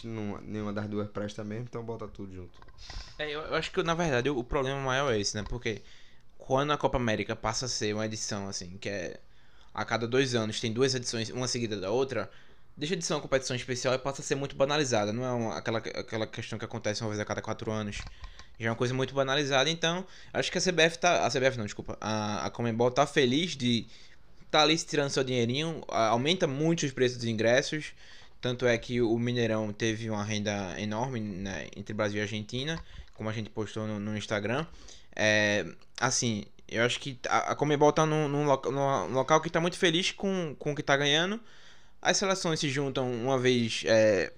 [0.05, 2.61] Não, nenhuma das duas presta mesmo, então bota tudo junto.
[3.18, 5.42] É, eu, eu acho que na verdade o problema maior é esse, né?
[5.48, 5.83] Porque
[6.50, 9.20] quando a Copa América passa a ser uma edição assim, que é
[9.72, 12.28] a cada dois anos tem duas edições, uma seguida da outra,
[12.76, 15.12] deixa de ser uma competição especial e passa a ser muito banalizada.
[15.12, 17.98] Não é uma, aquela, aquela questão que acontece uma vez a cada quatro anos.
[18.58, 21.24] Já é uma coisa muito banalizada, então acho que a CBF tá.
[21.24, 21.96] A CBF não, desculpa.
[22.00, 23.86] A, a Comembol tá feliz de
[24.50, 25.84] tá ali se tirando seu dinheirinho.
[25.86, 27.92] Aumenta muito os preços dos ingressos.
[28.40, 32.82] Tanto é que o Mineirão teve uma renda enorme né, entre Brasil e Argentina,
[33.20, 34.64] como a gente postou no, no Instagram.
[35.14, 35.66] É,
[36.00, 40.11] assim, eu acho que a, Comebol tá num, num, num, local que tá muito feliz
[40.11, 41.38] com, com o que tá ganhando.
[42.00, 43.83] As seleções se juntam uma vez.
[43.85, 44.33] É,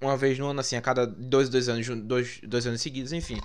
[0.00, 3.40] uma vez no ano, assim, a cada dois, dois anos, dois, dois anos seguidos, enfim.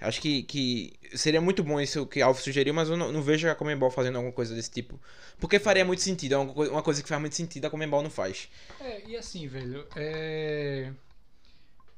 [0.00, 3.48] Acho que, que seria muito bom isso que Alves sugeriu, mas eu não, não, vejo
[3.48, 5.00] a Comembol fazendo alguma coisa desse tipo.
[5.38, 8.10] Porque faria muito sentido, é uma, uma coisa que faz muito sentido, a Comembol não
[8.10, 8.48] faz.
[8.80, 10.90] É, e assim, velho, é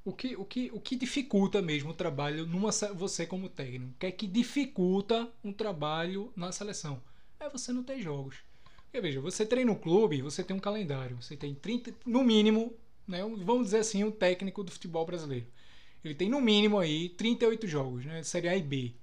[0.04, 3.92] o que, o que, o que dificulta mesmo o trabalho numa você como técnico?
[3.92, 7.02] O que é que dificulta um trabalho na seleção?
[7.38, 8.36] É você não ter jogos.
[8.84, 12.74] Porque veja, você treina um clube, você tem um calendário, você tem 30, no mínimo,
[13.06, 15.46] né, vamos dizer assim, um técnico do futebol brasileiro.
[16.02, 18.94] Ele tem no mínimo aí 38 jogos, né, Série A e B,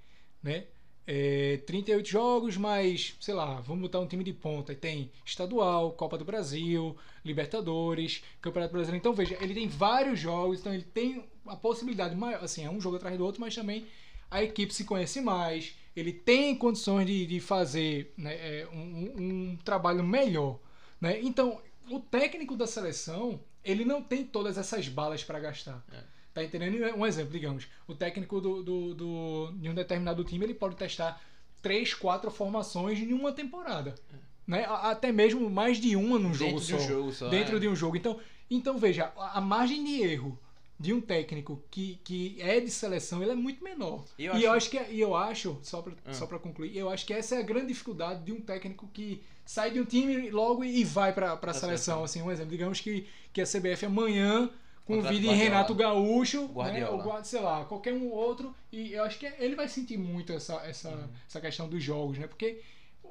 [0.41, 0.65] né?
[1.09, 4.75] É, 38 jogos, mas, sei lá, vamos botar um time de ponta.
[4.75, 8.99] Tem estadual, Copa do Brasil, Libertadores, Campeonato Brasileiro.
[8.99, 12.81] Então, veja, ele tem vários jogos, então ele tem a possibilidade, maior, assim, é um
[12.81, 13.87] jogo atrás do outro, mas também
[14.29, 19.57] a equipe se conhece mais, ele tem condições de, de fazer né, é, um, um,
[19.63, 20.59] trabalho melhor.
[21.01, 21.19] Né?
[21.21, 25.83] Então, o técnico da seleção, ele não tem todas essas balas para gastar.
[25.91, 26.16] É.
[26.37, 26.95] Tá entendendo?
[26.95, 31.19] Um exemplo, digamos, o técnico do, do, do, de um determinado time ele pode testar
[31.63, 33.95] três, quatro formações em uma temporada.
[34.45, 34.63] Né?
[34.69, 36.75] Até mesmo mais de uma num jogo só.
[36.75, 37.27] Um jogo só.
[37.29, 37.59] Dentro é.
[37.59, 37.97] de um jogo.
[37.97, 38.19] Então,
[38.51, 40.37] então veja, a, a margem de erro
[40.79, 44.05] de um técnico que, que é de seleção ele é muito menor.
[44.15, 44.45] E eu, e acho...
[44.45, 46.13] eu acho que e eu acho só para ah.
[46.13, 49.23] só para concluir, eu acho que essa é a grande dificuldade de um técnico que
[49.43, 53.07] sai de um time logo e vai para a seleção, assim, um exemplo, digamos que
[53.33, 54.51] que a CBF amanhã
[54.87, 58.55] Convide Renato Gaúcho, né, ou, sei lá, qualquer um outro.
[58.71, 61.07] E eu acho que ele vai sentir muito essa, essa, uhum.
[61.27, 62.25] essa questão dos jogos, né?
[62.25, 62.61] Porque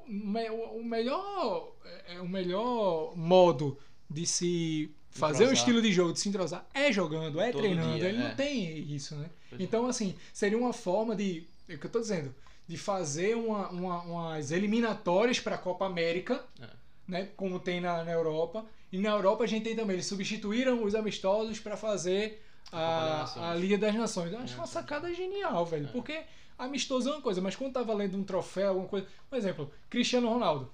[0.09, 5.51] o, o melhor, é, é, o melhor modo de se fazer entrosar.
[5.51, 7.99] um estilo de jogo, de se entrosar, é jogando, é Todo treinando.
[7.99, 8.29] Dia, ele é.
[8.29, 9.29] não tem isso, né?
[9.51, 9.65] Pois é.
[9.65, 11.47] então, assim, seria uma forma de.
[11.69, 12.35] É o que eu tô dizendo.
[12.67, 16.69] De fazer uma, uma umas eliminatórias para a Copa América, é.
[17.07, 17.29] né?
[17.37, 20.95] Como tem na, na Europa e na Europa a gente tem também, eles substituíram os
[20.95, 24.33] amistosos para fazer a, a Liga das Nações.
[24.33, 25.87] Eu acho é, uma sacada genial, velho.
[25.87, 25.93] É.
[25.93, 26.23] Porque
[26.59, 29.07] amistoso é uma coisa, mas quando tá valendo um troféu, alguma coisa.
[29.29, 30.73] Por exemplo, Cristiano Ronaldo.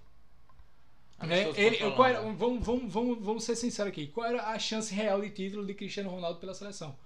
[1.20, 1.52] Né?
[1.54, 4.08] Ele, qual era, vamos, vamos, vamos, vamos ser sinceros aqui.
[4.08, 6.96] Qual era a chance real de título de Cristiano Ronaldo pela seleção?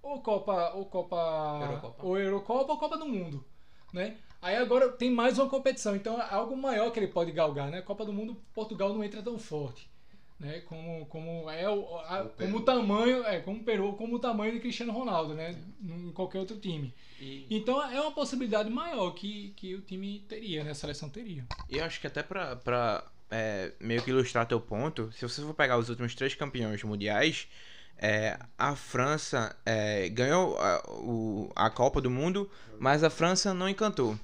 [0.00, 2.06] Ou Copa, ou Copa, Eurocopa.
[2.06, 3.44] ou Eurocopa ou Copa do Mundo,
[3.92, 4.16] né?
[4.40, 7.80] Aí agora tem mais uma competição, então é algo maior que ele pode galgar, né?
[7.80, 9.90] Copa do Mundo, Portugal não entra tão forte
[10.38, 10.60] né?
[10.60, 14.52] Como, como é o, a, o como o tamanho, é, como Peru, como o tamanho
[14.52, 15.56] de Cristiano Ronaldo, né?
[15.82, 16.94] Em qualquer outro time.
[17.20, 17.46] E...
[17.50, 20.72] Então é uma possibilidade maior que, que o time teria, né?
[20.72, 21.44] A seleção teria.
[21.68, 25.42] E eu acho que até pra, pra é, meio que ilustrar teu ponto, se você
[25.42, 27.48] for pegar os últimos três campeões mundiais,
[27.96, 33.68] é, a França é, ganhou a, o, a Copa do Mundo, mas a França não
[33.68, 34.18] encantou.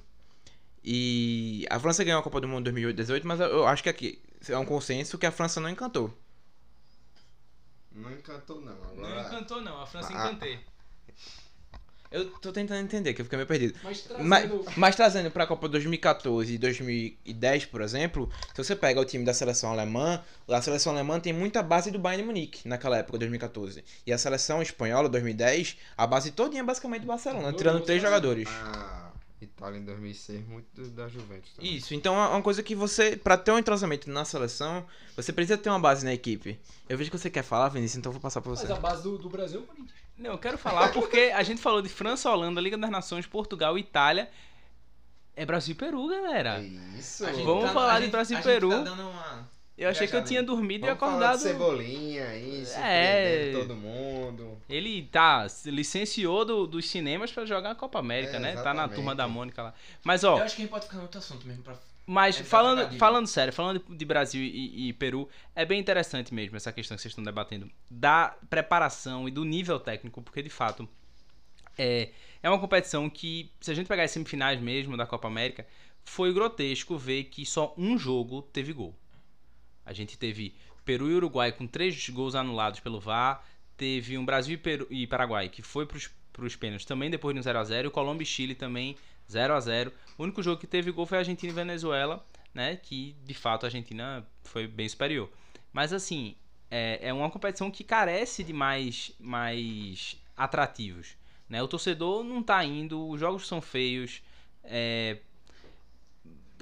[0.83, 4.19] E a França ganhou a Copa do Mundo em 2018, mas eu acho que aqui
[4.49, 6.15] é um consenso que a França não encantou.
[7.91, 8.71] Não encantou, não.
[8.73, 8.95] Agora...
[9.15, 9.81] Não encantou, não.
[9.81, 10.59] A França ah, encantei.
[12.09, 13.77] Eu tô tentando entender, que eu fiquei meio perdido.
[13.83, 14.65] Mas Mas, trazendo.
[14.75, 19.33] mas trazendo pra Copa 2014 e 2010, por exemplo, se você pega o time da
[19.33, 23.83] seleção alemã, a seleção alemã tem muita base do Bayern de Munique naquela época, 2014.
[24.05, 27.85] E a seleção espanhola, 2010, a base todinha é basicamente do Barcelona, Do- tirando do-
[27.85, 28.47] três jogadores.
[28.49, 29.10] A
[29.45, 31.51] Itália em 2006, muito da Juventus.
[31.53, 31.75] também.
[31.75, 35.57] Isso, então é uma coisa que você, pra ter um entrosamento na seleção, você precisa
[35.57, 36.59] ter uma base na equipe.
[36.87, 38.63] Eu vejo que você quer falar, Vinícius, então eu vou passar pra você.
[38.67, 39.99] Mas a base do, do Brasil é o Corinthians.
[40.17, 43.77] Não, eu quero falar porque a gente falou de França, Holanda, Liga das Nações, Portugal,
[43.77, 44.29] Itália.
[45.35, 46.59] É Brasil e Peru, galera.
[46.61, 47.25] Isso.
[47.25, 48.69] A gente Vamos tá- falar a de gente- Brasil e gente Peru.
[48.69, 51.37] tá dando uma- Eu achei que eu tinha dormido Vamos e falar acordado.
[51.37, 53.51] de Cebolinha aí, É.
[53.53, 54.00] todo mundo.
[54.71, 58.49] Ele tá, licenciou do- dos cinemas pra jogar a Copa América, É, né?
[58.53, 58.95] Tá na exatamente.
[58.95, 59.73] turma da Mônica lá.
[60.03, 61.63] Mas, ó, Eu acho que a gente pode ficar no outro assunto mesmo.
[61.63, 61.75] Pra...
[62.05, 66.57] Mas É, falando, falando sério, falando de Brasil e, e Peru, é bem interessante mesmo
[66.57, 70.87] essa questão que vocês estão debatendo da preparação e do nível técnico, porque de fato
[71.77, 72.09] é,
[72.41, 75.65] é uma competição que, se a gente pegar as semifinais mesmo da Copa América,
[76.03, 78.95] foi grotesco ver que só um jogo teve gol.
[79.85, 83.43] A gente teve Peru e Uruguai com três gols anulados pelo VAR,
[83.81, 87.41] teve um Brasil e, Peru, e Paraguai que foi para os pênaltis também depois de
[87.41, 88.95] um 0x0, e o Colômbia e Chile também
[89.27, 92.75] 0 a 0 O único jogo que teve gol foi Argentina e Venezuela, né?
[92.75, 95.31] Que de fato a Argentina foi bem superior.
[95.73, 96.35] Mas assim,
[96.69, 101.15] é, é uma competição que carece de mais, mais atrativos.
[101.49, 101.63] Né?
[101.63, 104.21] O torcedor não tá indo, os jogos são feios.
[104.63, 105.17] é,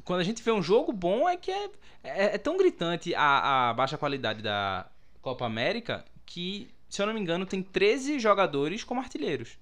[0.05, 1.69] Quando a gente vê um jogo bom, é que é,
[2.01, 4.89] é, é tão gritante a, a baixa qualidade da
[5.21, 9.57] Copa América que, se eu não me engano, tem 13 jogadores como artilheiros.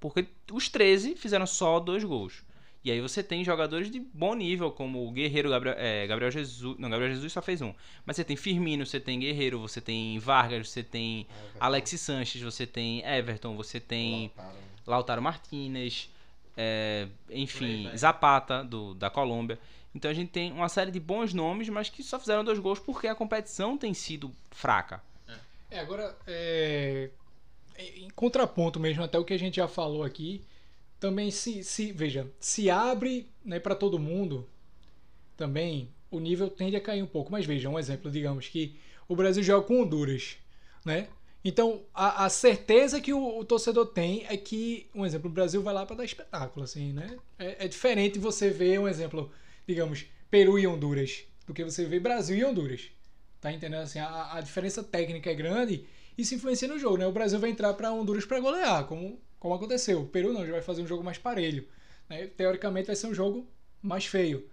[0.00, 2.44] Porque os 13 fizeram só dois gols.
[2.84, 6.78] E aí você tem jogadores de bom nível, como o Guerreiro, Gabriel, é, Gabriel Jesus.
[6.78, 7.74] Não, Gabriel Jesus só fez um.
[8.04, 11.26] Mas você tem Firmino, você tem Guerreiro, você tem Vargas, você tem
[11.58, 14.30] Alexis Sanches, você tem Everton, você tem
[14.86, 16.08] Lautaro Martinez,
[16.56, 17.98] é, aí enfim, vai.
[17.98, 19.58] Zapata, do, da Colômbia.
[19.92, 22.78] Então a gente tem uma série de bons nomes, mas que só fizeram dois gols
[22.78, 25.02] porque a competição tem sido fraca.
[25.70, 27.10] É, agora, é,
[27.78, 30.44] em contraponto mesmo, até o que a gente já falou aqui,
[31.00, 34.48] também se, se veja, se abre né, para todo mundo,
[35.36, 37.32] também o nível tende a cair um pouco.
[37.32, 38.76] Mas veja, um exemplo, digamos que
[39.08, 40.36] o Brasil joga com Honduras,
[40.84, 41.08] né?
[41.44, 45.62] Então, a, a certeza que o, o torcedor tem é que, um exemplo, o Brasil
[45.62, 47.16] vai lá para dar espetáculo, assim, né?
[47.38, 49.30] É, é diferente você ver, um exemplo,
[49.66, 52.90] digamos, Peru e Honduras, do que você ver Brasil e Honduras.
[53.40, 53.82] Tá entendendo?
[53.82, 57.06] Assim, a, a diferença técnica é grande e isso influencia no jogo, né?
[57.06, 60.02] O Brasil vai entrar para Honduras para golear, como, como aconteceu.
[60.02, 61.66] O Peru não, já vai fazer um jogo mais parelho.
[62.08, 62.26] Né?
[62.26, 63.46] Teoricamente vai ser um jogo
[63.82, 64.48] mais feio.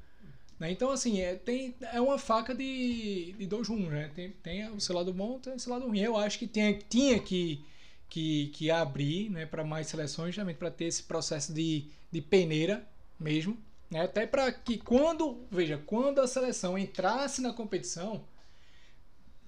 [0.60, 0.72] Né?
[0.72, 4.12] Então, assim, é, tem, é uma faca de, de dois rumos, né?
[4.14, 6.00] Tem, tem o seu lado bom tem o seu lado ruim.
[6.00, 7.64] Eu acho que tinha, tinha que,
[8.10, 12.86] que, que abrir né, para mais seleções, justamente para ter esse processo de, de peneira
[13.20, 13.58] mesmo.
[13.90, 14.02] Né?
[14.02, 18.24] Até para que quando, veja, quando a seleção entrasse na competição,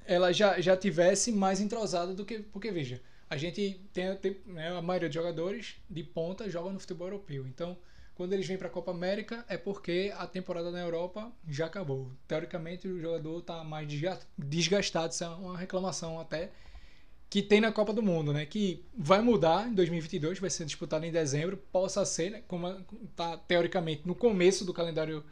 [0.06, 2.40] ela já, já tivesse mais entrosada do que.
[2.40, 6.80] Porque, veja, a gente tem, tem né, a maioria dos jogadores de ponta joga no
[6.80, 7.46] futebol europeu.
[7.48, 7.78] Então,
[8.16, 12.12] quando eles vêm para a Copa América, é porque a temporada na Europa já acabou.
[12.28, 15.14] Teoricamente, o jogador está mais desga- desgastado.
[15.14, 16.52] Isso é uma reclamação até
[17.30, 18.46] que tem na Copa do Mundo, né?
[18.46, 21.58] Que vai mudar em 2022, vai ser disputado em dezembro.
[21.72, 22.44] Possa ser, né?
[22.48, 22.68] Como
[23.10, 25.24] está teoricamente no começo do calendário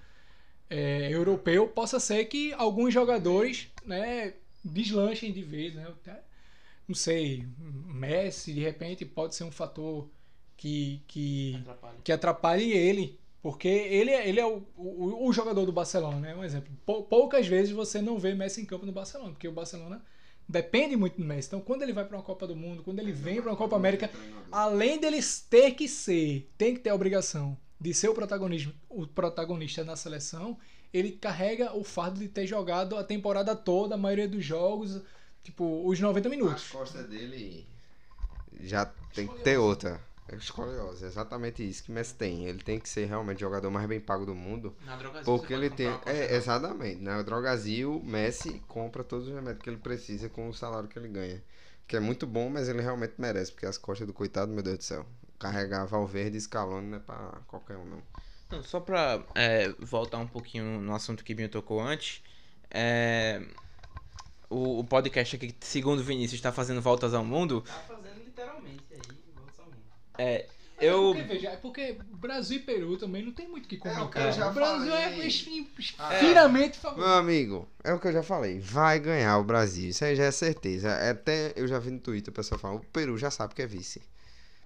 [0.69, 4.33] é, europeu, possa ser que alguns jogadores, né?
[4.63, 5.87] Deslanchem de vez, né?
[6.87, 10.09] Não sei, Messi de repente pode ser um fator
[10.57, 11.97] que, que Atrapalha.
[12.03, 13.19] que atrapalhe ele.
[13.41, 16.35] Porque ele, é- ele é o, o, o jogador do Barcelona, né?
[16.35, 16.71] Um exemplo.
[16.85, 20.01] Pou- Poucas vezes você não vê Messi em campo no Barcelona, porque o Barcelona
[20.47, 21.49] depende muito do Messi.
[21.49, 23.75] Então, quando ele vai para uma Copa do Mundo, quando ele vem para uma Copa
[23.75, 24.09] América,
[24.49, 29.05] além deles ter que ser, tem que ter a obrigação de ser o protagonista, o
[29.05, 30.57] protagonista na seleção,
[30.93, 35.01] ele carrega o fardo de ter jogado a temporada toda, a maioria dos jogos,
[35.43, 36.67] tipo, os 90 As minutos.
[36.69, 37.65] costas dele
[38.61, 39.99] já tem que ter outra.
[40.27, 42.45] É escoliose, é exatamente isso que Messi tem.
[42.45, 44.73] Ele tem que ser realmente o jogador mais bem pago do mundo.
[44.85, 45.87] Na Drogazil Porque você ele tem.
[46.05, 47.01] É, exatamente.
[47.01, 51.09] Na Drogazil, Messi compra todos os remédios que ele precisa com o salário que ele
[51.09, 51.43] ganha.
[51.85, 53.51] Que é muito bom, mas ele realmente merece.
[53.51, 55.05] Porque as costas do coitado, meu Deus do céu.
[55.37, 58.01] Carregar Valverde e Scaloni não é pra qualquer um, não.
[58.51, 62.21] Não, só pra é, voltar um pouquinho no assunto que Binho tocou antes,
[62.69, 63.41] é,
[64.49, 67.61] o, o podcast aqui, segundo o Vinícius, está fazendo voltas ao mundo.
[67.61, 68.99] Tá fazendo literalmente aí,
[69.35, 69.77] volta ao mundo.
[70.19, 70.45] É,
[70.77, 71.13] É eu.
[71.15, 73.81] porque, veja, é porque Brasil e Peru também não tem muito o que É, o
[73.81, 74.09] comentar.
[74.11, 75.21] que eu já o Brasil falei.
[75.21, 75.47] é es-
[76.11, 76.19] É.
[76.19, 77.07] finamente favorito.
[77.07, 78.59] Meu amigo, é o que eu já falei.
[78.59, 79.89] Vai ganhar o Brasil.
[79.89, 80.89] Isso aí já é certeza.
[80.89, 83.61] É Até eu já vi no Twitter o pessoal falando: o Peru já sabe que
[83.63, 84.01] é vice.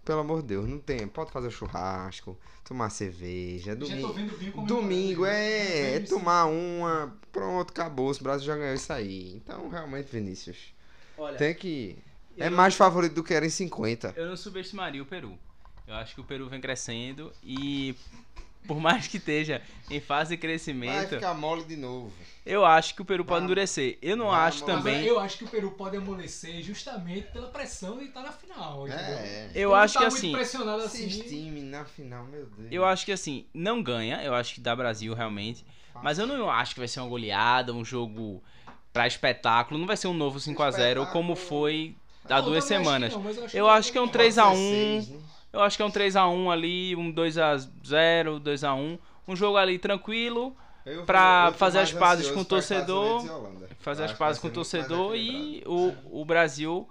[0.08, 1.06] Pelo amor de Deus, não tem.
[1.06, 4.62] Pode fazer churrasco, tomar cerveja, Já tô domingo.
[4.66, 8.10] Domingo é, é Vinho, tomar uma, pronto, acabou.
[8.10, 9.36] O Brasil já ganhou isso aí.
[9.36, 10.74] Então, realmente, Vinícius,
[11.18, 11.98] Olha, tem que.
[12.38, 14.14] É não- mais favorito do que era em 50.
[14.16, 15.38] Eu não subestimaria o Peru.
[15.86, 17.94] Eu acho que o Peru vem crescendo e
[18.68, 22.12] por mais que esteja em fase de Vai crescimento, ficar mole de novo.
[22.46, 23.98] eu acho que o Peru pode Vai- endurecer.
[24.02, 24.64] Eu não vai acho.
[24.64, 25.06] Agora, também.
[25.06, 29.06] eu acho que o Peru pode amolecer justamente pela pressão de estar na final, entendeu?
[29.18, 29.52] É.
[29.56, 31.08] Eu Ele acho tá que muito assim, pressionado assim.
[31.08, 32.68] times na final, meu Deus.
[32.72, 35.66] eu acho que assim, não ganha, eu acho que dá Brasil realmente,
[36.04, 38.44] mas eu não acho que vai ser uma goleada, um jogo
[38.92, 41.96] pra espetáculo, não vai ser um novo 5 a 0 como foi
[42.26, 43.14] há Não, duas também acho que semanas.
[43.14, 44.60] não, Eu acho que é um vai 3 a Pode 1.
[44.60, 44.70] ser
[45.04, 45.20] seis, né?
[45.58, 48.76] Eu acho que é um 3 a 1 ali, um 2 a 0, 2 a
[48.76, 50.56] 1, um jogo ali tranquilo.
[50.86, 53.26] Tô fazer as pazes com o torcedor,
[53.80, 56.88] fazer as pazes com o torcedor e o, o Brasil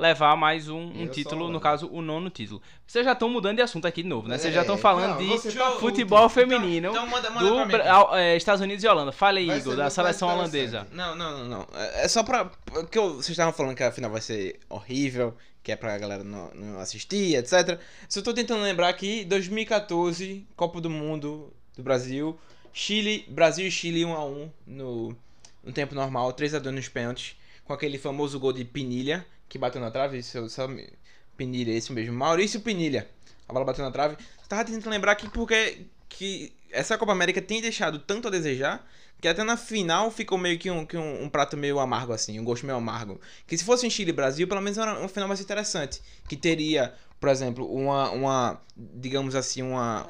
[0.00, 2.60] levar mais um, um título, no caso, o nono título.
[2.86, 4.38] Vocês já estão mudando de assunto aqui de novo, né?
[4.38, 6.34] Vocês já É, estão falando não, de tá futebol puto.
[6.34, 9.12] feminino Então manda, manda do ao- é, Estados Unidos e Holanda.
[9.12, 10.86] Fala aí, Vai Igor, da seleção holandesa.
[10.92, 11.66] Não, não, não, não.
[11.74, 12.46] É é só pra.
[12.64, 16.50] Porque vocês estavam falando que a final vai ser horrível, que é pra galera não,
[16.54, 17.78] não assistir, etc.
[18.08, 22.38] Só tô tentando lembrar aqui, 2014, Copa do Mundo do Brasil.
[22.72, 25.16] Chile, Brasil e Chile 1x1 no,
[25.64, 27.34] no tempo normal, 3x2 nos pênaltis,
[27.64, 30.46] com aquele famoso gol de Pinilha, que bateu na trave, se eu.
[31.36, 32.14] Pinilha, esse mesmo.
[32.14, 33.08] Maurício Pinilha.
[33.48, 34.16] A bola bateu na trave.
[34.48, 38.86] Tava tentando lembrar aqui porque que essa Copa América tem deixado tanto a desejar
[39.20, 42.38] que até na final ficou meio que um, que um, um prato meio amargo, assim,
[42.38, 43.20] um gosto meio amargo.
[43.46, 46.00] Que se fosse em Chile e Brasil, pelo menos era um final mais interessante.
[46.28, 50.08] Que teria, por exemplo, uma, uma digamos assim, uma.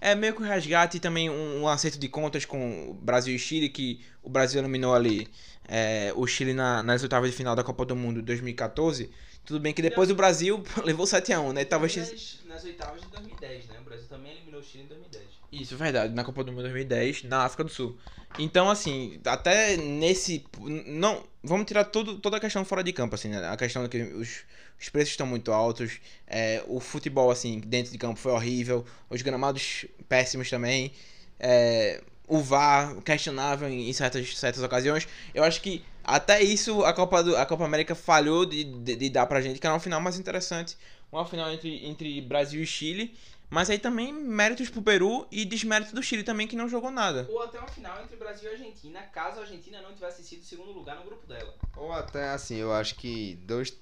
[0.00, 3.34] É meio que um resgate e também um, um acerto de contas com o Brasil
[3.34, 5.28] e Chile, que o Brasil eliminou ali
[5.68, 9.10] é, o Chile na- nas oitavas de final da Copa do Mundo 2014.
[9.44, 11.64] Tudo bem que depois o Brasil levou 7x1, né?
[11.64, 11.96] Talvez.
[11.96, 13.76] Nas, nas oitavas de 2010, né?
[13.80, 15.24] O Brasil também eliminou o Chile em 2010.
[15.52, 17.96] Isso, verdade, na Copa do Mundo 2010, na África do Sul.
[18.38, 20.44] Então, assim, até nesse.
[20.86, 21.22] Não.
[21.42, 23.46] Vamos tirar tudo, toda a questão fora de campo, assim, né?
[23.48, 24.40] A questão de que os,
[24.80, 26.00] os preços estão muito altos.
[26.26, 28.84] é, o futebol, assim, dentro de campo foi horrível.
[29.10, 30.90] Os gramados péssimos também.
[31.38, 35.06] é, o VAR questionável em, certas, certas ocasiões.
[35.34, 39.10] Eu acho que até isso a Copa, do, a Copa América falhou de, de, de
[39.10, 40.76] dar pra gente, que era uma final mais interessante.
[41.12, 43.14] Uma final entre, entre Brasil e Chile.
[43.50, 47.26] Mas aí também méritos pro Peru e desmérito do Chile também, que não jogou nada.
[47.30, 50.72] Ou até uma final entre Brasil e Argentina, caso a Argentina não tivesse sido segundo
[50.72, 51.54] lugar no grupo dela.
[51.76, 53.76] Ou até assim, eu acho que dois.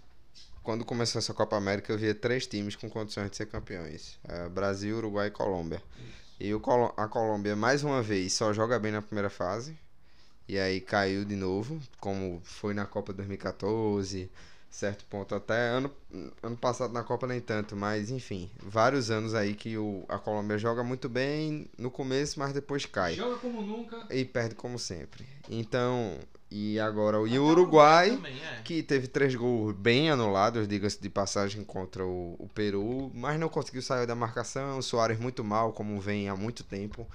[0.62, 4.49] Quando começou essa Copa América, eu via três times com condições de ser campeões: É,
[4.49, 5.82] Brasil, Uruguai e Colômbia.
[6.45, 9.76] E o Colo- a Colômbia, mais uma vez, só joga bem na primeira fase.
[10.49, 14.30] E aí caiu de novo, como foi na Copa 2014,
[14.70, 15.34] certo ponto.
[15.34, 15.90] Até ano,
[16.43, 20.59] ano passado na Copa nem tanto, mas enfim, vários anos aí que o, a Colômbia
[20.59, 23.14] joga muito bem no começo, mas depois cai.
[23.14, 24.07] Joga como nunca.
[24.11, 25.26] E perde como sempre.
[25.49, 26.18] Então,
[26.53, 28.61] e agora o, e Uruguai, também, é.
[28.63, 33.49] que teve três gols bem anulados, diga-se de passagem, contra o, o Peru, mas não
[33.49, 34.79] conseguiu sair da marcação.
[34.79, 37.07] O Soares muito mal, como vem há muito tempo.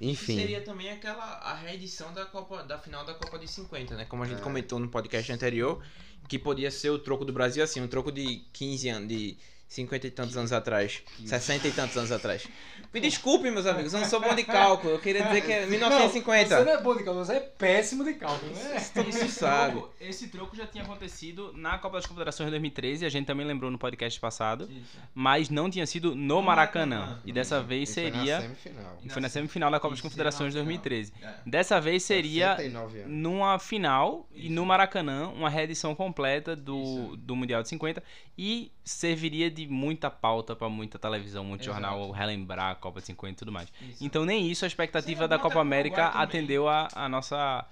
[0.00, 0.36] Enfim.
[0.36, 4.04] Seria também aquela a reedição da Copa da final da Copa de 50, né?
[4.04, 4.42] Como a gente É.
[4.42, 5.80] comentou no podcast anterior,
[6.28, 9.36] que podia ser o troco do Brasil assim, um troco de 15 anos, de
[9.72, 12.46] 50 e tantos anos atrás, 60 e tantos anos atrás.
[12.92, 14.92] Me desculpem, meus amigos, eu não sou bom de cálculo.
[14.92, 16.64] Eu queria dizer que é Não, você 1950.
[16.64, 18.76] não é bom de cálculo, você é péssimo de cálculo, né?
[19.08, 19.72] Isso sabe.
[19.78, 23.46] troco, esse troco já tinha acontecido na Copa das Confederações de 2013, a gente também
[23.46, 24.68] lembrou no podcast passado,
[25.14, 26.96] mas não tinha sido no Maracanã.
[26.98, 27.22] Maracanã.
[27.24, 28.40] E dessa vez E foi na seria.
[28.42, 28.98] semifinal.
[29.02, 30.82] E foi na semifinal da Copa das Isso, Confederações de na final.
[30.82, 31.12] 2013.
[31.22, 31.48] É.
[31.48, 33.10] Dessa vez seria 69 anos.
[33.10, 38.02] numa final e no Maracanã, uma reedição completa do, do Mundial de 50
[38.36, 41.80] e serviria de muita pauta pra muita televisão, muito Exato.
[41.80, 43.68] jornal relembrar a Copa de 50 e tudo mais.
[43.80, 44.04] Isso.
[44.04, 47.64] Então nem isso a expectativa Seria da Copa América atendeu a, a nossa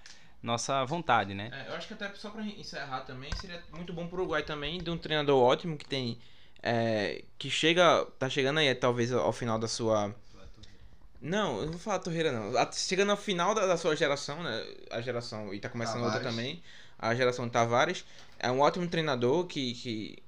[0.42, 1.50] nossa vontade, né?
[1.52, 4.78] É, eu acho que até só pra encerrar também, seria muito bom pro Uruguai também,
[4.82, 6.18] de um treinador ótimo que tem.
[6.62, 8.06] é, que chega.
[8.18, 10.14] tá chegando aí talvez ao final da sua.
[11.20, 12.56] Não, eu não vou falar Torreira não.
[12.56, 14.64] A- Chegando ao final da, da sua geração, né?
[14.90, 15.52] A geração.
[15.52, 16.34] E tá começando outra Tavares.
[16.36, 16.62] também.
[16.98, 18.04] A geração de Tavares.
[18.38, 20.22] É um ótimo treinador que, que,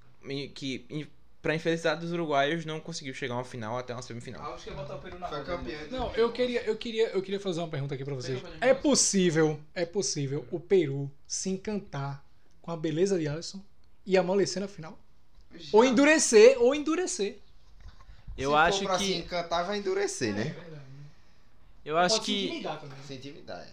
[0.55, 1.09] que
[1.43, 4.55] pra infelicidade dos uruguaios, não conseguiu chegar a uma final até uma semifinal.
[4.55, 5.91] Acho que ia botar o Peru na Foi campeão.
[5.91, 8.41] Não, eu queria, eu queria, eu queria fazer uma pergunta aqui pra vocês.
[8.61, 12.25] É possível, é possível o Peru se encantar
[12.63, 13.61] com a beleza de Alisson
[14.07, 14.97] e amolecer na final?
[15.73, 17.39] Ou endurecer, ou endurecer.
[18.39, 20.55] Eu Se acho for pra que se encantar, vai endurecer, né?
[21.85, 22.99] eu acho Pode se que intimidar também.
[23.07, 23.61] Se intimidar.
[23.61, 23.69] é.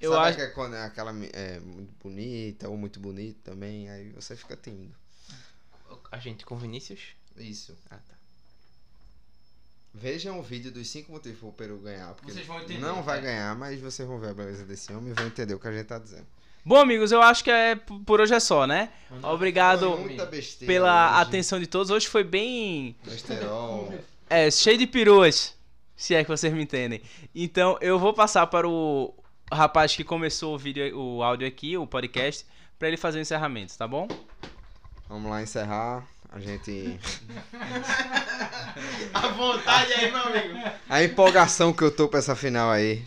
[0.00, 3.88] Eu Sabe acho- que é quando é aquela é, muito bonita ou muito bonito também,
[3.90, 4.94] aí você fica tímido.
[6.10, 7.00] A gente com Vinícius.
[7.36, 7.76] Isso.
[7.90, 8.14] Ah, tá.
[9.92, 12.14] Vejam o vídeo dos 5 motivos pro Peru ganhar.
[12.14, 13.22] Porque Vocês vão entender, Não vai é.
[13.22, 15.72] ganhar, mas vocês vão ver a beleza desse homem e vão entender o que a
[15.72, 16.26] gente tá dizendo.
[16.64, 18.92] Bom, amigos, eu acho que é por hoje é só, né?
[19.22, 19.96] Obrigado
[20.30, 21.22] besteira pela hoje.
[21.22, 21.90] atenção de todos.
[21.90, 23.92] Hoje foi bem Besterol.
[24.32, 25.56] É, cheio de peruas,
[25.96, 27.02] se é que vocês me entendem.
[27.34, 29.12] Então, eu vou passar para o
[29.52, 32.46] rapaz que começou o vídeo, o áudio aqui, o podcast,
[32.78, 34.06] para ele fazer o encerramento, tá bom?
[35.10, 36.06] Vamos lá encerrar.
[36.28, 36.96] A gente.
[39.12, 40.54] À vontade aí, meu amigo.
[40.88, 43.04] A empolgação que eu tô pra essa final aí.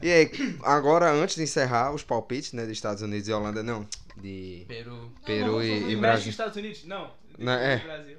[0.00, 0.30] E aí,
[0.62, 3.86] agora, antes de encerrar, os palpites, né, de Estados Unidos e Holanda, não.
[4.16, 5.12] De, Peru.
[5.26, 6.30] Peru e, e México Brasil.
[6.30, 6.84] Estados Unidos?
[6.84, 7.10] Não.
[7.38, 7.76] Não, é.
[7.80, 8.16] Brasil.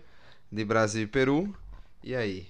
[0.51, 1.57] De Brasil e Peru.
[2.03, 2.47] E aí?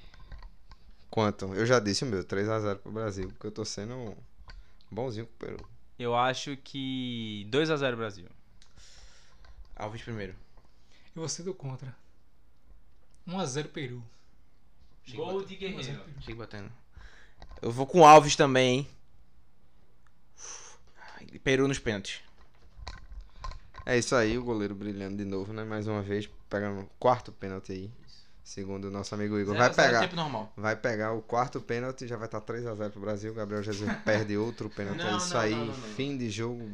[1.10, 1.54] Quanto?
[1.54, 4.18] Eu já disse o meu, 3x0 pro Brasil, porque eu tô sendo
[4.92, 5.66] bonzinho com o Peru.
[5.98, 8.26] Eu acho que 2 a 0 Brasil.
[9.78, 10.43] Alves primeiro.
[11.16, 11.95] E você do contra.
[13.28, 14.03] 1x0 Peru.
[15.14, 16.03] Gol de Guerreiro.
[16.22, 16.72] Chega batendo.
[17.61, 18.88] Eu vou com Alves também, hein?
[21.43, 22.22] Peru nos pênaltis.
[23.86, 25.64] É isso aí, o goleiro brilhando de novo, né?
[25.64, 27.91] Mais uma vez, pegando o quarto pênalti aí.
[28.43, 29.55] Segundo o nosso amigo Igor.
[29.55, 30.01] Vai Zero pegar.
[30.01, 30.51] tempo normal.
[30.55, 33.32] Vai pegar o quarto pênalti, já vai estar 3x0 pro Brasil.
[33.32, 35.01] O Gabriel Jesus perde outro pênalti.
[35.01, 35.74] é isso não, aí, não, não, não.
[35.74, 36.70] fim de jogo.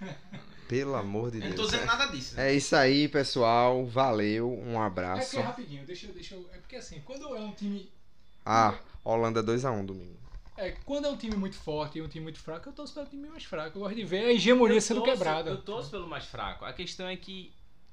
[0.68, 1.70] Pelo amor de Eu não tô Deus.
[1.70, 2.40] dizendo nada disso.
[2.40, 3.84] É isso aí, pessoal.
[3.86, 5.30] Valeu, um É abraço.
[5.30, 6.48] porque rapidinho, deixa, eu- deixa eu.
[6.52, 7.90] É porque assim, quando é um time.
[8.44, 10.16] Ah, Holanda 2x1 domingo.
[10.56, 13.06] É, quando é um time muito forte e um time muito fraco, eu torço pelo
[13.06, 13.76] time mais fraco.
[13.78, 15.50] Eu gosto de ver a hegemonia Eu sendo torço- quebrada.
[15.50, 16.64] Eu torço pelo mais fraco.
[16.64, 17.52] A questão é que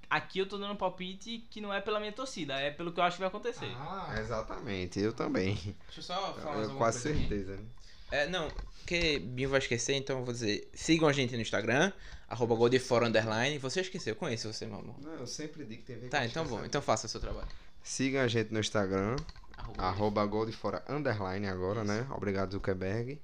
[0.10, 3.00] aqui eu tô dando um palpite que não é pela minha torcida, é pelo que
[3.00, 3.70] eu acho que vai acontecer.
[3.78, 5.56] Ah, Exatamente, eu também.
[5.56, 7.28] Deixa eu só falar mais Eu, alguma quase coisa aqui.
[7.28, 7.56] certeza.
[7.58, 7.64] né?
[8.12, 8.50] É, não,
[8.80, 10.70] porque Binho vai esquecer, então eu vou dizer.
[10.74, 11.92] Sigam a gente no Instagram,
[12.28, 13.58] arroba Goldefora Underline.
[13.58, 14.96] Você esqueceu, eu conheço você, meu amor.
[15.02, 17.10] Não, eu sempre digo que tem a ver Tá, então isso, bom, então faça o
[17.10, 17.48] seu trabalho.
[17.82, 19.16] Sigam a gente no Instagram,
[19.58, 22.06] Arroba arroba Goldfora Underline agora, né?
[22.12, 23.20] Obrigado, Zuckerberg.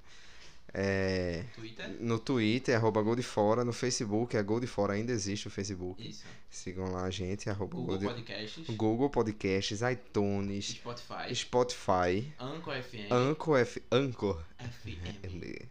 [0.72, 1.96] É, Twitter.
[2.00, 3.64] no Twitter, arroba Goldfora.
[3.64, 6.08] No Facebook, é Goldfora, ainda existe o Facebook.
[6.08, 6.24] Isso.
[6.48, 8.14] Sigam lá a gente, arroba Google Gold...
[8.14, 8.76] Podcasts.
[8.76, 11.34] Google Podcasts, iTunes, Spotify.
[11.34, 13.12] Spotify, Anchor FM.
[13.12, 13.82] Anchor, F...
[13.90, 14.44] Anchor.
[14.58, 15.68] FM.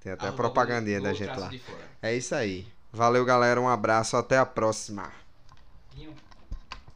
[0.00, 1.50] Tem até a propagandinha Google da gente lá.
[2.00, 2.66] É isso aí.
[2.92, 3.60] Valeu, galera.
[3.60, 4.16] Um abraço.
[4.16, 5.12] Até a próxima.